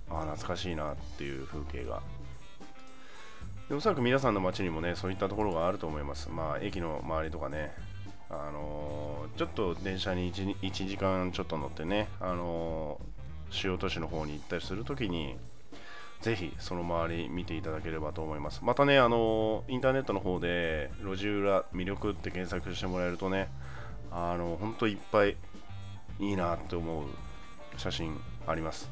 [0.10, 2.02] あ懐かしいなっていう風景が。
[3.70, 6.30] でおそらく皆さんの街にもね、そういったところがあると思います。
[6.30, 7.74] まあ、駅の周りとかね、
[8.30, 13.00] あのー、ちょっと電車に 1, 1時間ちょっと乗ってね、あの、
[13.50, 15.38] 主要都市の方に行ったりするときに、
[16.22, 18.62] ぜひその周り見ていただければと思います。
[18.64, 23.50] またね、あのインターネットの方で路地裏魅力って検索してもらえるとね、
[24.12, 25.36] あの本当いっぱい
[26.20, 27.06] いいなって思う
[27.78, 28.90] 写真あります。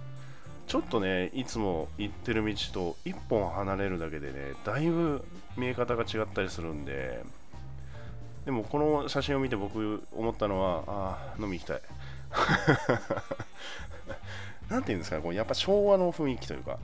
[0.68, 5.24] ちょっとね、いつも行ってる道と1本離れるだけでね、だいぶ
[5.58, 7.24] 見え方が違ったりするんで、
[8.46, 11.82] でもこの写真を見て僕思ったのは、ああ、飲み行きたい。
[14.70, 16.80] なんていうんですか、こうやっぱ昭和の雰囲気というか、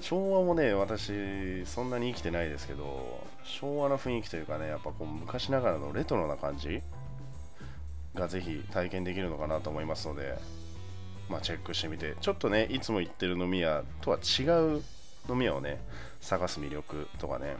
[0.00, 6.82] 昭和もね、私、そんなに生きてないですけど、昭和の雰囲気というかね、やっぱこう昔ながらのレトロな感じ
[8.14, 10.38] がぜひ体験できるのかなと思いますので、
[11.28, 14.44] まあ、チェックしてみて、ちょっとね、いつも行ってる飲み屋とは違
[14.76, 14.82] う
[15.28, 15.80] 飲み屋をね、
[16.20, 17.56] 探す魅力とかね、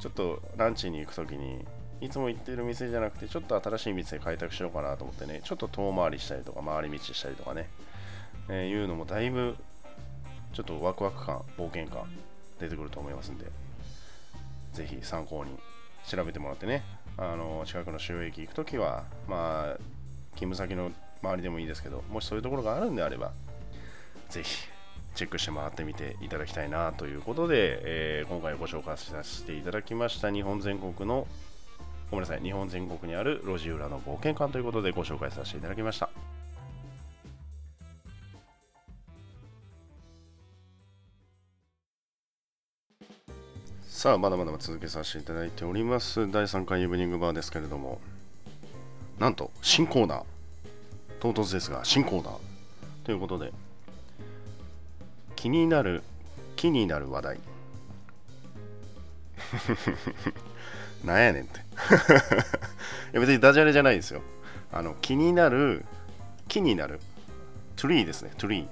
[0.00, 1.64] ちょっとランチに行くときに、
[2.02, 7.68] いつも行ってる店じゃなくて、ちょっと新しい店開拓しようかなと思ってね、ちょっと遠回りしたりとか、回り道したりとかね、
[8.48, 9.56] えー、いうのもだいぶ
[10.52, 12.10] ちょっとワクワク感、冒険感
[12.58, 13.46] 出てくると思いますんで、
[14.72, 15.52] ぜひ参考に
[16.08, 16.82] 調べてもらってね、
[17.16, 19.78] あの近くの収益行くときは、まあ、
[20.34, 20.90] 勤務先の
[21.22, 23.30] 周りでもいいですけど、もしそういうところがあるんであれば、
[24.28, 24.66] ぜひ
[25.14, 31.28] チェックして回ってみていただきたいなということで、えー、今回ご紹介させていただきました日本全国の
[32.12, 36.10] ごめんなさい、日本全国にある路地裏の冒険館ということでご紹介させていただきました。
[43.88, 46.30] さあ、まだまだ続けさせていただいております。
[46.30, 47.98] 第3回イブニングバーですけれども、
[49.18, 50.24] なんと、新コーナー。
[51.18, 52.34] 唐突ですが、新コーナー。
[53.04, 53.54] ということで、
[55.34, 56.02] 気になる、
[56.56, 57.40] 気になる話題。
[61.04, 61.62] なんやねんって い
[63.12, 64.22] や別にダジャレじゃないですよ。
[64.72, 65.84] あの、気になる、
[66.48, 67.00] 気になる。
[67.76, 68.66] トゥリーですね、トゥリー。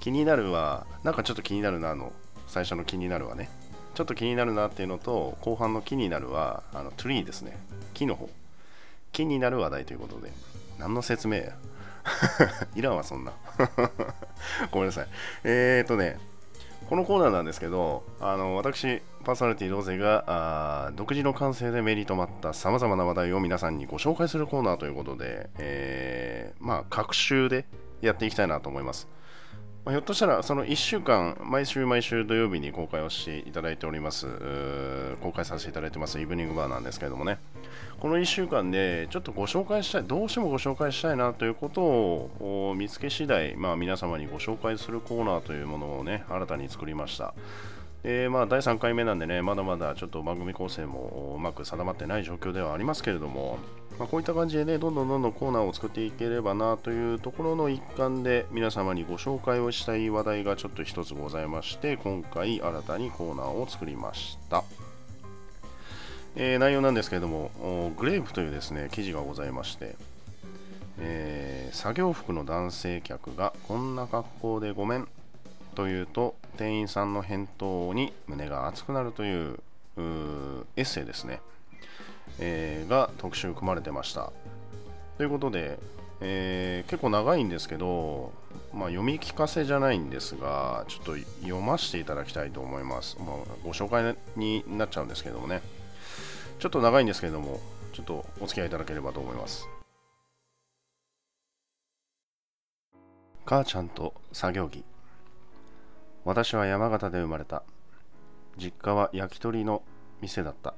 [0.00, 2.12] 気になるは、なんかちょっと気になるなの、
[2.46, 3.48] 最初の気になるはね。
[3.94, 7.56] ちょっと気になるなっていうのと、後半の気になるは、あの、トゥリーですね。
[7.94, 8.30] 木の方。
[9.12, 10.32] 気になる話題ということで、
[10.78, 11.56] 何の説明や
[12.74, 13.32] いらんわ、そんな
[14.70, 15.08] ごめんなさい。
[15.44, 16.18] えー、っとね、
[16.92, 27.64] このコーナーなんですけど、あの私、パーソナリティローゼがあ独自の感性で目に留まったさまざまな話題を皆さんにご紹介するコーナーということで、えー、まあ、各週で
[28.02, 29.08] やっていきたいなと思います。
[29.84, 34.28] まあ、ひょっとしたらその1週間、毎週毎週土曜日に公開をしていただいております、
[35.20, 37.38] 公開させていただいてますイブニングバーなんですけれどもね、
[37.98, 47.34] この1週間でちょっとご紹介したい、どうしてもご紹介したいなということを見つけ次第、まあ、皆様にご紹介するコーナーというものをね、新たに作りました。
[48.02, 53.58] でまあ、第3回目なんでね、まだまだちょっと番組構成もうまく定まってない状況ではありますけれども、
[53.96, 64.64] まあ、こういった感じでね、どんどんどんどんコーナーを作っていければなというところの一環で、皆様にご紹介をしたい話題がちょっと一つございまして、今回新たにコーナーを作りました。
[66.34, 67.52] えー、内容なんですけれども、
[67.96, 69.94] グレープというですね、記事がございまして、
[70.98, 75.06] えー、作業服の男性客がこんな格好でごめん
[75.74, 79.58] というと店員さんの返答に胸が熱くなるという
[80.76, 81.40] エッセイですね、
[82.38, 84.32] えー、が特集組まれてました。
[85.16, 85.78] ということで、
[86.20, 88.32] えー、結構長いんですけど、
[88.72, 93.28] まあ、読み聞かせじゃないんですがちょっと読ませていただきたいと思います、まあ、
[93.64, 95.62] ご紹介になっちゃうんですけどもね。
[96.58, 97.60] ちょっと長いんですけれども
[97.92, 99.68] ちょっとお付き合いいただければと思います。
[103.44, 104.84] 母ちゃんと作業着。
[106.24, 107.64] 私は山形で生まれた。
[108.56, 109.82] 実家は焼き鳥の
[110.20, 110.74] 店だった。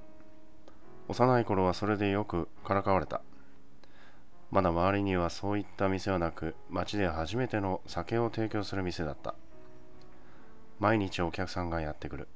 [1.09, 3.21] 幼い頃はそれでよくからかわれた。
[4.51, 9.35] まだ周りにはそういった店はなく町で初めての酒を提供する店だった。
[10.79, 12.29] 毎日お客さんがやってくる。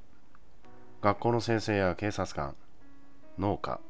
[1.01, 2.57] 学校の先生や警察官
[3.39, 3.81] 農家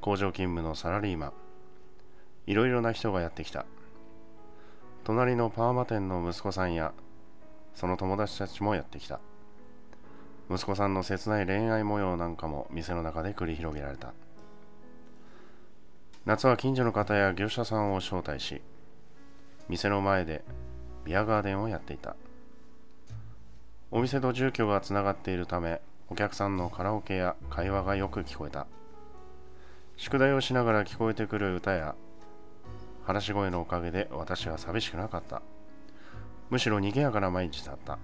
[0.00, 1.32] 工場勤務のサラリーマン
[2.46, 3.66] いろいろな人がやってきた。
[5.04, 6.92] 隣のパーマ店の息子さんや
[7.76, 9.20] その友達たちもやってきた。
[10.50, 14.14] 息子さんの切ない恋愛模様なんかも店の中で繰り広げられた。
[16.24, 18.60] 夏は近所の方や業者さんを招待し
[19.68, 20.42] 店の前で
[21.04, 22.16] ビアガーデンをやっていた。
[23.90, 28.66] お店と住居がつながっているためお客さんのカラオケや会話がよく聞こえた。
[29.98, 31.94] 宿題をしながら聞こえてくる歌や
[33.04, 35.42] 話し声のおかげで私は寂しくなかった。
[36.50, 37.98] むしろ賑やかな毎日だった。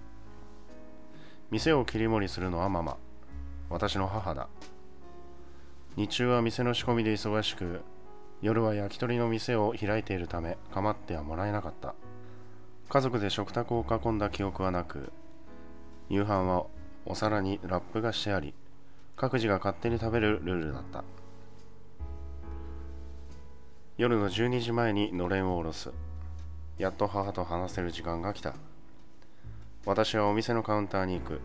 [1.51, 2.97] 店を切り盛りするのはママ。
[3.71, 4.49] 私の母だ。
[5.97, 7.83] 日中は店の仕込みで忙しく
[8.41, 11.95] 夜は焼き鳥の店を開いているため構ってはもらえなかった。
[12.89, 15.13] 家族で食卓を囲んだ記憶はなく
[16.09, 16.67] 夕飯は
[17.07, 18.55] お皿にラップがしてあり
[19.17, 21.05] 各自が勝手に食べるルールだった。
[23.99, 25.93] 夜の12時前にのれんを下ろす。
[26.79, 28.55] やっと母と話せる時間が来た。
[29.85, 31.41] 私はお店のカウンターに行く。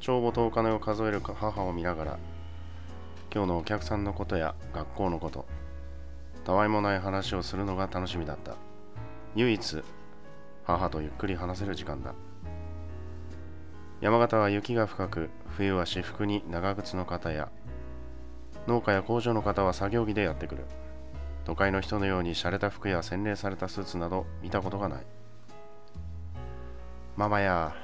[0.00, 2.18] 帳簿とお金を数える母を見ながら、
[3.32, 5.46] 今日のお客さんのことや学校のこと、
[6.44, 8.56] たわいもない話をするのが楽しみだった。
[9.34, 9.82] 唯一、
[10.64, 12.14] 母とゆっくり話せる時間だ。
[14.00, 17.48] 山形は雪が深く、冬は私服に長靴の方や、
[18.66, 20.66] 農家や工場の方は作業着でやってくる。
[21.44, 25.06] 都会の人のように洒落た服や洗練されたスーツなど見たことがない。
[27.16, 27.74] ママや、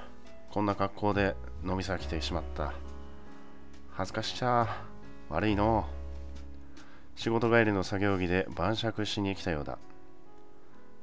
[0.51, 2.73] こんな格好で飲みさ来てしまった。
[3.91, 4.69] 恥ずかしちゃ
[5.29, 5.87] 悪いの。
[7.17, 9.79] 仕事帰りの作業着で晩酌しに来たようだ。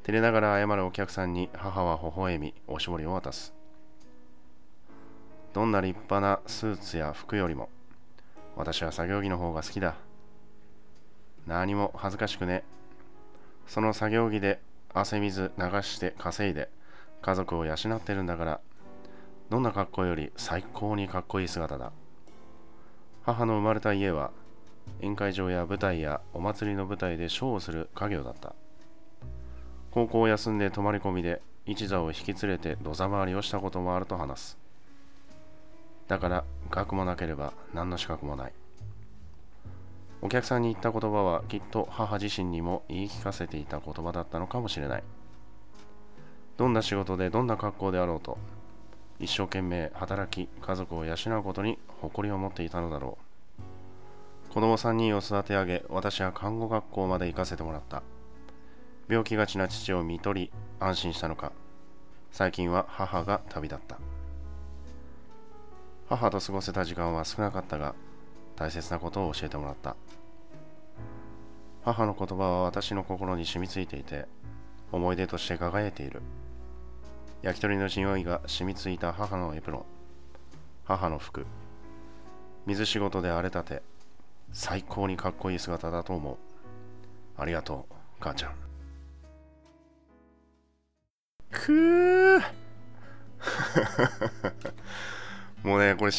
[0.03, 3.53] 照れながら謝るお客さんに母は微笑み、おしぼりを渡す。
[5.53, 7.69] どんな立派なスーツや服よりも、
[8.55, 9.95] 私は作業着の方が好きだ。
[11.47, 12.63] 何も恥ずかしくね。
[13.67, 14.59] その作業着で
[14.93, 16.69] 汗水流して稼いで
[17.21, 18.59] 家族を養ってるんだから、
[19.49, 21.91] どんな格好より最高にかっこいい姿だ。
[23.23, 24.31] 母の生まれた家は
[24.99, 28.55] 宴会場や舞台やお祭りの舞台でショーをする家業だった。
[29.91, 34.57] 高校を休んで泊まり込みで一座を引き連れて土佐回りをしたこともあると話す。
[36.07, 38.53] だから学もなければ何の資格もない
[40.25, 45.03] お客さんに言った言葉はきっと母自身にも言い聞かせていた言葉だったのかもしれない。
[46.57, 48.39] どんな仕事でどんな格好であろうと
[49.19, 53.19] 一生懸命働き家族を養うことに誇りを持っていたのだろ
[54.49, 54.51] う。
[54.51, 58.01] 子供3人を育て上げ私は看護学校まで行かせてもらった。
[59.07, 61.51] 病気がちな父を見取り安心したのか。
[62.31, 63.99] 最近は母が旅立った。
[66.09, 67.93] 母と過ごせた時間は少なかったが
[68.55, 69.95] 大切なことを教えてもらった。
[71.85, 74.25] 母の言葉は私の心に染みついていて
[74.91, 76.23] 思い出として輝いている。
[77.43, 79.85] 焼き鳥の匂いが染みついた母のエプロン
[80.83, 81.45] 母の服。
[82.65, 83.83] 水仕事で荒れたて
[84.51, 86.37] 最高にかっこいい姿だと思う。
[87.37, 88.55] ありがとう母ちゃん。
[91.51, 92.41] くー。
[95.61, 96.11] もうねこれ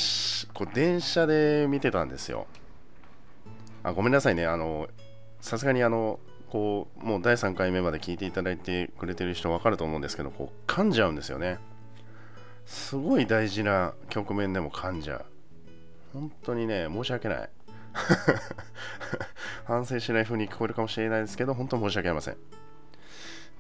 [0.55, 2.47] こう電車で見てたんですよ。
[3.83, 4.47] あごめんなさいね。
[4.47, 4.89] あの
[5.41, 6.19] さすがにあの
[6.51, 11.59] こうもう第3回目まで聞いていただいてくれてる人分かると思うんですけどこう噛んじゃうんですよね。
[12.65, 15.25] すごい大事な局面でも噛んじゃう。
[16.13, 17.51] 本当にね申し訳ない。
[19.65, 22.37] 反省しない風に聞こえるかもしれないですけど本当申し訳ありません。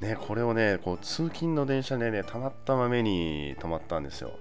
[0.01, 4.39] ねこれをねこう通勤の電車でねたまったま目に止まったんですよ。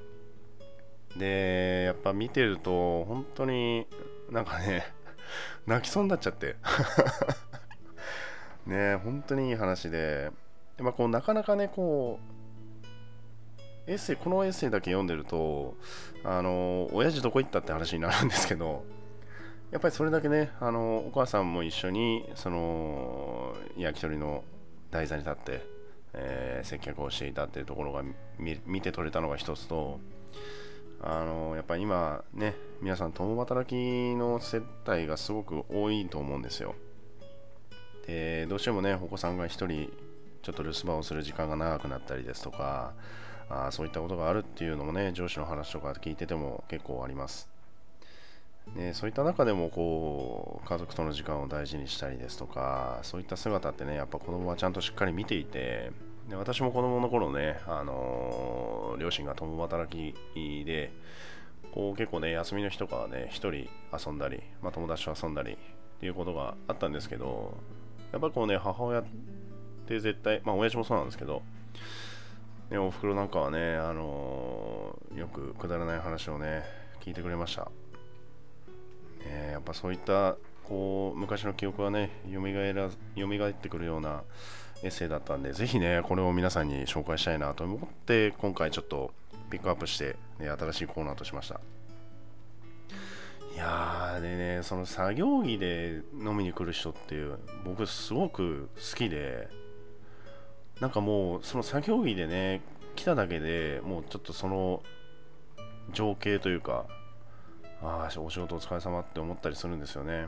[1.17, 3.87] でやっぱ見てると本当に
[4.29, 4.85] なんかね
[5.65, 6.55] 泣きそうになっちゃって。
[8.65, 10.31] ね本当にいい話で、
[10.79, 15.75] まあ、こうなかなかねこうエッセイこのエッセイだけ読んでると
[16.23, 18.83] あの親父どこ行ったって話になるんですけど
[19.71, 24.43] やっぱりそれだけねあのお母さんも一緒にその焼き鳥の
[24.89, 25.65] 台座に立って、
[26.13, 28.03] えー、接客をしていたっていうところが
[28.39, 29.99] 見て取れたのが一つと
[31.01, 33.75] あのやっぱり今ね皆さん共働き
[34.15, 36.75] の接待がすごく多いと思うんですよ。
[38.07, 39.91] でどうしてもねお子さんが1人
[40.41, 42.93] ちょっと留守番をする時間が長くなったりですとか
[43.49, 47.49] あそういったことがあるっていうのもね上司の話とか聞いてても結構あります。
[48.75, 55.91] でそういった中でもこう家族との時間を大事にしたりですとかそういった姿ってねやっぱ子供はちゃんとしっかり見ていて
[56.29, 60.15] で私も子供の頃ね、あのー、両親が共働き
[60.65, 60.91] で
[61.71, 65.57] こう結構ね休みの日とかはね一人遊んだり、まあ、友達と遊んだりっ
[65.99, 67.57] ていうことがあったんですけど
[68.15, 69.05] やっぱりこうね、母親っ
[69.87, 71.41] て絶対、まあ親父もそうなんですけど、
[72.69, 76.63] ね、お袋なんかはね、あのー、よくくだらない話をね、
[77.01, 77.69] 聞いてくれました。
[79.25, 84.23] ね、やっぱそういったこう昔の記憶がね、よみがえら蘇ってくるような
[84.83, 89.11] エッセイだったんで、ぜひね、これを皆さんに紹介したいなと思って、今回ちょっと
[89.49, 91.59] ピックアップして、ね、新しいコーナーとしました。
[93.55, 99.47] いやーでねその作業着で飲みに来る人っていう僕すごく好きで
[100.81, 102.59] なんかもうその作業着でね
[102.97, 104.83] 来ただけでもうちょっとその
[105.93, 106.85] 情景というか
[107.81, 110.27] ああお仕事お疲れ様って思ったりするんですよね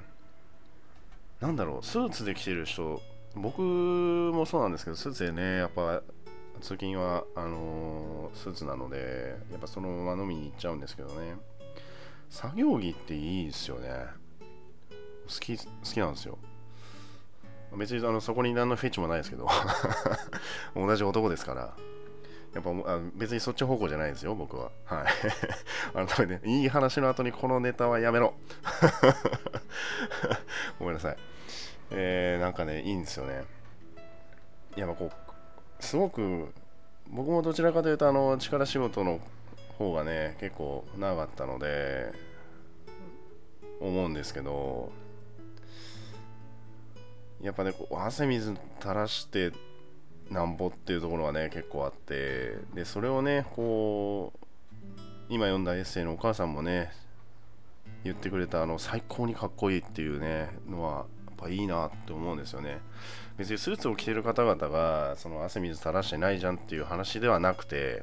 [1.41, 3.01] なんだろうスーツで来てる人
[3.37, 6.01] 僕もそうなんですけどスーツでねやっぱ
[6.61, 11.35] 通勤はあのー、スーツなのでやっぱそのまま飲みに行っちゃうんですけどね。
[12.29, 13.89] 作業着っていいですよね。
[15.27, 16.37] 好き好きなんですよ。
[17.77, 19.47] 別にあのそこに何のフェチもないですけど。
[20.75, 21.73] 同じ男ですから。
[22.53, 24.71] やっぱあ別にそっち方向じゃないですよ僕は。
[24.85, 25.05] は
[26.03, 26.07] い。
[26.07, 28.33] 改めていい話の後にこのネタはやめろ。
[30.79, 31.17] ごめんなさい。
[31.91, 33.43] えー、なんかねいいんですよね。
[34.75, 36.53] やっぱこうすごく
[37.09, 39.19] 僕もどちらかというとあの力仕事の
[39.77, 42.11] 方がね結構長かったので
[43.79, 44.91] 思うんですけど
[47.41, 49.51] やっぱねこう汗水垂らして
[50.29, 54.45] なんぼっていうところがね結構あってでそれをねこう
[55.29, 56.91] 今読んだエッセイのお母さんもね
[58.03, 61.05] 言ってくれたあの最高にかっこいいっていうねのは
[61.37, 62.79] ぱいいなって思うんですよね。
[63.37, 68.01] 別にスーツを着てる方々がその汗水垂らしてないじゃんっていう話ではなくて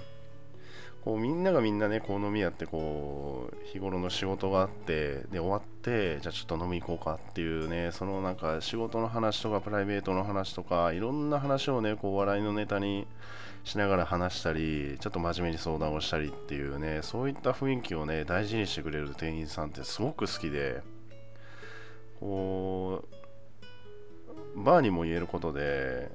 [1.05, 13.07] こうみんながみんなねこう飲み屋ってこう日頃の仕事があってで終わってじゃあちょっと飲み行こうかっていうねそのなんか仕事の話とかプライベートの話とかいろんな話をねこう笑いのネタに
[13.65, 20.83] しながら話したりちょっと真面目に相談をしたりっていうねそういった雰囲気をね大事にしてくれる店員さんってすごく好きで
[22.19, 23.24] こう
[24.57, 26.11] バーにも言えることで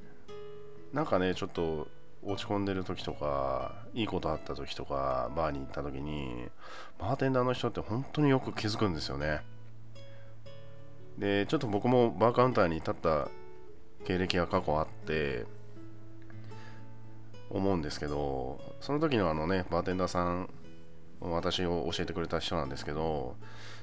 [0.93, 1.87] なんかねちょっと
[2.23, 6.47] 落ち込んでる時とかいいことあった時とかバーに行った時に
[6.97, 9.41] バーテンダーの人って本当によく気づくんですよね。
[11.17, 13.29] でちょっと僕もバーカウンターに立った
[14.05, 15.45] 経歴が過去あって
[17.49, 20.49] 思うんですけどその時のあのねバーテンダーさん
[21.19, 23.35] 私を教えてくれた人なんですけど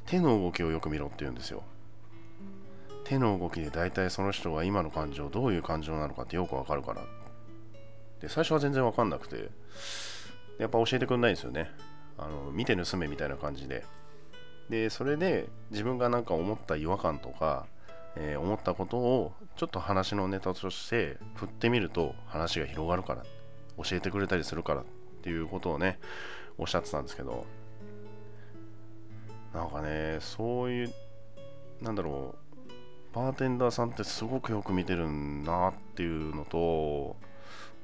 [0.06, 1.62] 手の動きをよく見ろって言うんですよ。
[3.08, 7.02] 手の動きで大体その人が今の感情どういう感情なのかってよくわかるから。
[8.20, 9.50] で最初は全然わかんなくて。
[10.58, 11.70] やっぱ教えてくんないんですよね。
[12.18, 13.84] あの見て盗めみたいな感じで。
[14.70, 17.66] でそれで自分がなんか思った違和感とか、
[18.16, 23.22] えー、思ったことをちょっと話のネタとして振ってみると話が広がるから
[23.82, 24.84] 教えてくれたりするからっ
[25.22, 26.00] ていうことをね
[26.58, 27.46] おっしゃってたんですけど。
[29.54, 30.92] なんかねそういう
[31.80, 32.45] なんだろう。
[33.16, 37.16] バーテンダーさんってすごくよく見てるなっていうのと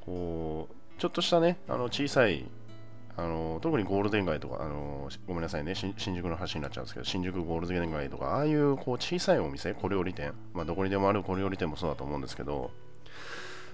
[0.04, 2.44] こうちょっとしたねあの小さい
[3.16, 12.70] あの特にゴールデン街とかあのごめんなさいね新宿の橋になっちゃうんですけど新宿ゴールデン街とかああいうこう小さいお店小料理店、まあ、どこにでもある小料理店もそうだと思うんですけど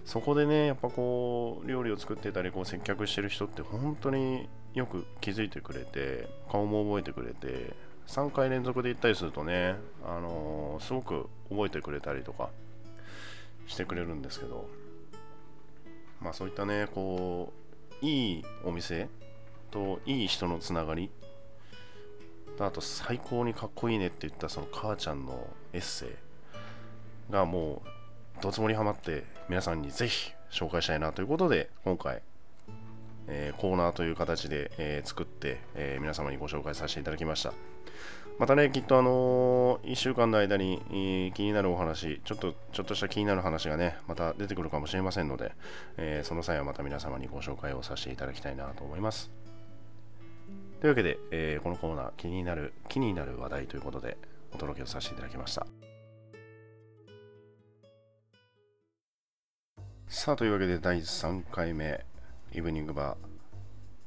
[0.04, 7.74] そこでねやっぱこう料理を作ってたりこう接客してる人って本当によく気づいてくれて顔も覚えてくれて
[8.08, 12.48] 3回連続で行ったりするとね、あのー、すごく覚えてくれたりとか
[13.66, 14.66] してくれるんですけど
[16.20, 17.52] まあそういったねこ
[18.02, 19.08] ういいお店
[19.70, 21.10] といい人のつながり
[22.58, 27.82] あと最高にかっこいいねって言ったその母ちゃんのエッセイがも
[28.38, 32.22] うどつもりハマって皆さんにぜひ紹介したいなということで今回、
[33.28, 37.52] えー、コーナーという形で、えー、作って、えー、皆様にご紹介させていただきました。
[38.38, 45.52] またねきっとあの1週間の間に、えー、気になるお話ちょっとちょっとした気になる話がねまた出てくるかもしれませんので、
[45.96, 49.30] えその際はまた皆様にご紹介をさせていただきたいなと思います。
[50.80, 54.16] というわけで、えこのコーナー気になる気になる話題ということで
[54.54, 55.66] お届けをさせていただきました。
[60.06, 62.04] さあというわけで第3回目
[62.52, 63.16] イブニングバー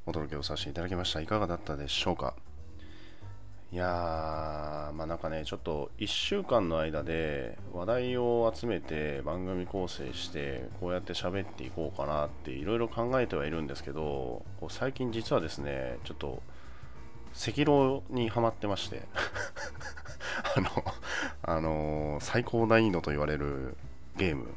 [0.06, 1.20] お届けをさせていただきました。
[1.20, 2.34] いかがだったでしょうか？
[3.72, 16.42] いやーまあなんかねちょっと1週間の間で話題を集めて番組構成してこうやって喋っていこうかなっていろいろ考えてはいるんですけどこう最近実はですねちょっと
[17.34, 19.02] 赤狼にはまってまして。
[20.54, 20.68] あの、
[21.42, 23.76] あのー、最高難易度と言われる
[24.16, 24.48] ゲーム。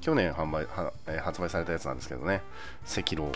[0.00, 0.66] 去年販売、
[1.08, 2.42] え、発売されたやつなんですけどね、
[2.84, 3.32] 赤狼。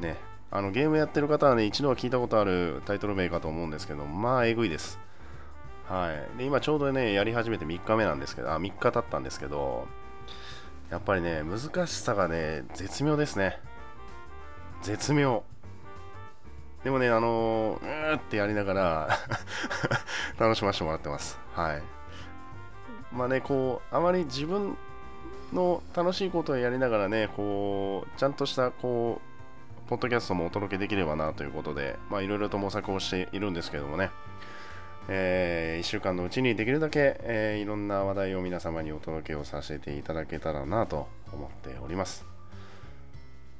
[0.00, 0.16] ね、
[0.50, 4.98] あのゲームやってる方はね、一度は聞いたことあるタイトル名かと思うんですけど、まあ、えぐいです。
[5.86, 6.38] はい。
[6.38, 9.86] で、今ちょうどね、やり始めて3日目なんですけど、あ、3日経ったんですけど、
[10.90, 13.60] やっぱりね、難しさがね、絶妙ですね。
[14.82, 15.44] 絶妙。
[16.82, 19.08] でもね、あの、うーってやりながら
[20.38, 21.38] 楽しませてもらってます。
[21.54, 21.82] はい。
[23.12, 24.78] まあね、こう、あまり自分
[25.52, 29.27] の楽しいことをやりながらね、こう、ちゃんとしたこう、
[29.88, 34.10] ポッドキャストもお届けできればなということで、まあいろいろと模索をしているんですけどもね、
[35.08, 42.26] えー、1週間のうちにできるだけ、えー、いろんな話題を皆様にお届けをさせていただけたらなと思っております。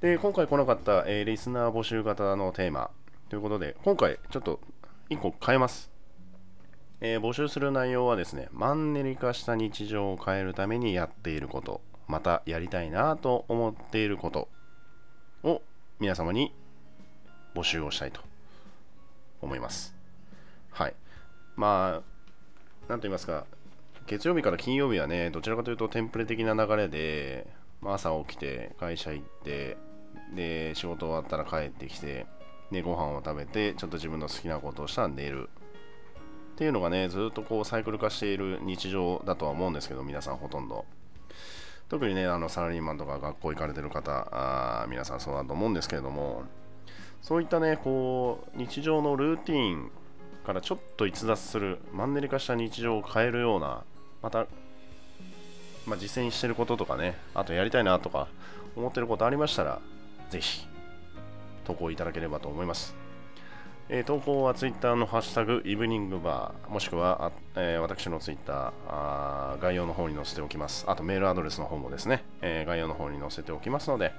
[0.03, 2.91] で、今回来なかった、えー、リスナー募集型のテーマ
[3.31, 4.61] ということで、今回ちょっと
[5.09, 5.91] 1個変えます。
[7.01, 14.49] えー、募集する内容はですね、マンネリ化した日常を変えるためにやっていること、またやりたいなと思っていること
[16.01, 16.55] 皆様に
[17.55, 18.21] 募集をしたいと
[19.41, 19.97] 思います。
[20.71, 20.95] はい。
[21.57, 22.03] ま
[22.87, 23.47] あ、なんと言いますか、
[24.07, 27.49] 月曜日から金曜日はね、どちらかというとテンプレ的な流れで、
[27.81, 29.77] まあ、朝起きて、会社行って、
[30.37, 32.27] で、仕事終わったら帰ってきて、
[32.71, 35.51] で、ご飯を食べて、ちょっと自分の好きなことをしたら寝る。
[36.53, 40.85] っていうのがね、ずっとこうサイクル化している日常だとは思うんですけど、皆さんほとんど。
[41.89, 46.43] 特にね、あのサラリーマンとか学校行かれてる方、あ皆さんそうだと思うんですけれども、
[47.23, 49.91] そういったね、こう、日常のルーティン
[50.47, 53.85] からちょっと逸脱する、マンネリ化した日常を変えるような、
[54.23, 54.47] また、
[55.87, 58.29] まあ、実践してることとかね、あとやりたいなとか
[58.77, 59.81] 思ってることありましたら、
[60.31, 60.67] ぜひ
[61.65, 63.08] 投稿いただければと思います。
[63.91, 68.75] えー、投稿は Twitter のハッシュタグイブニングバーもしくは、えー、私の Twitter
[69.63, 70.85] 概要の方に載せておきます。
[70.87, 74.13] あとメールアドレスの方もですね、えー、概要の方に載せておきますので、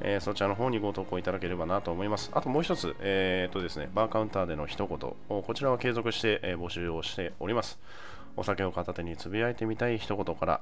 [0.00, 2.30] えそちらの方にご投稿いただければなと思います。
[2.32, 4.98] あともう一つ、えーとですね、バーカウンターでの一言、
[5.42, 7.80] こちらは継続して、え募集をしております。
[8.36, 10.60] お酒を片手につぶやいてみたい一言から、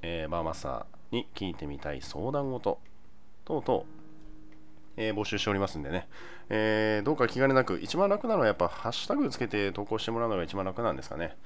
[0.00, 2.78] えバーマスターに聞いてみたい相談事
[3.44, 3.84] 等々、
[4.96, 6.08] えー、募集しておりますんでね、
[6.50, 11.36] えー、どうか気兼ねなく、一番楽なのはやっぱハッシュタグつけて投稿してもらうのが一番楽なんですかね。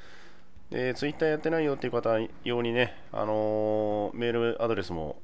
[0.70, 5.16] で、ツイッターやってないよっていう方用にね、あのー、メールアドレスも、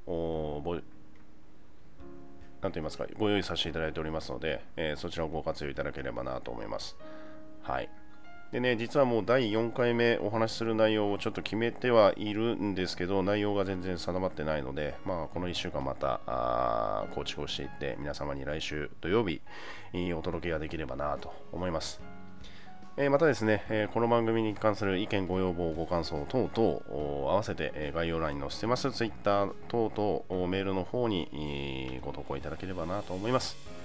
[2.61, 6.97] なんと言いますか、ご用意させていただいておりますので、えー、そちらをご活用いただければなと思います。
[7.63, 7.89] はい。
[8.53, 16.21] でね、実はもう第4回目お話しする内容をちょっと決めてはいるんですけど、内容が全然定まってないので、まあ、この1週間また
[17.15, 19.43] 構築をしていって、皆様に来週土曜日
[20.15, 22.01] お届けができればなと思います。
[23.01, 33.78] えまたですね、えこの番組に関する意見、ご要望、ご感想等々合わせて、え概要欄に載せてます Twitter 等々メールの方にご投稿いただければなと思います。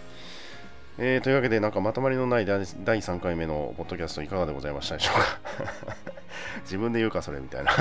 [0.98, 5.96] えー、というわけで、なんかまとまりのない第3回目のポッドキャストいかがでございましたでしょうか？
[6.64, 7.72] 自分で言うか、それみたいな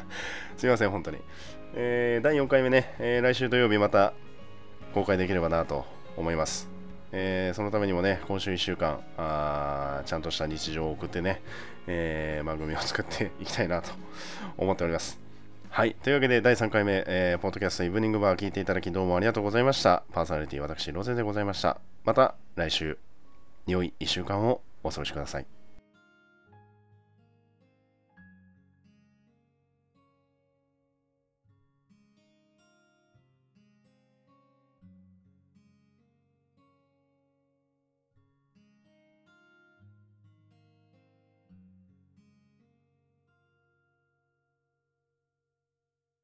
[0.58, 1.18] すいません、本当に。
[1.74, 4.12] えー、第4回目ね、えー、来週土曜日また
[4.92, 5.86] 公開できればなと
[6.16, 6.68] 思います。
[7.12, 11.42] えー、そのためにもね、今週1週間あ、ちゃんとした日常を送ってね、
[11.86, 13.90] えー、番組を作っていきたいなと
[14.58, 15.18] 思っております。
[15.70, 15.94] はい。
[16.02, 20.02] というわけで、第3回目、えー、ポッドキャストイブニングバー聞いていただきどうもありがとうございました。
[20.12, 21.89] パーソナリティ、私、ロゼでございました。
[22.04, 22.98] また来週、
[23.66, 25.59] 良い1週間をお過ごしください。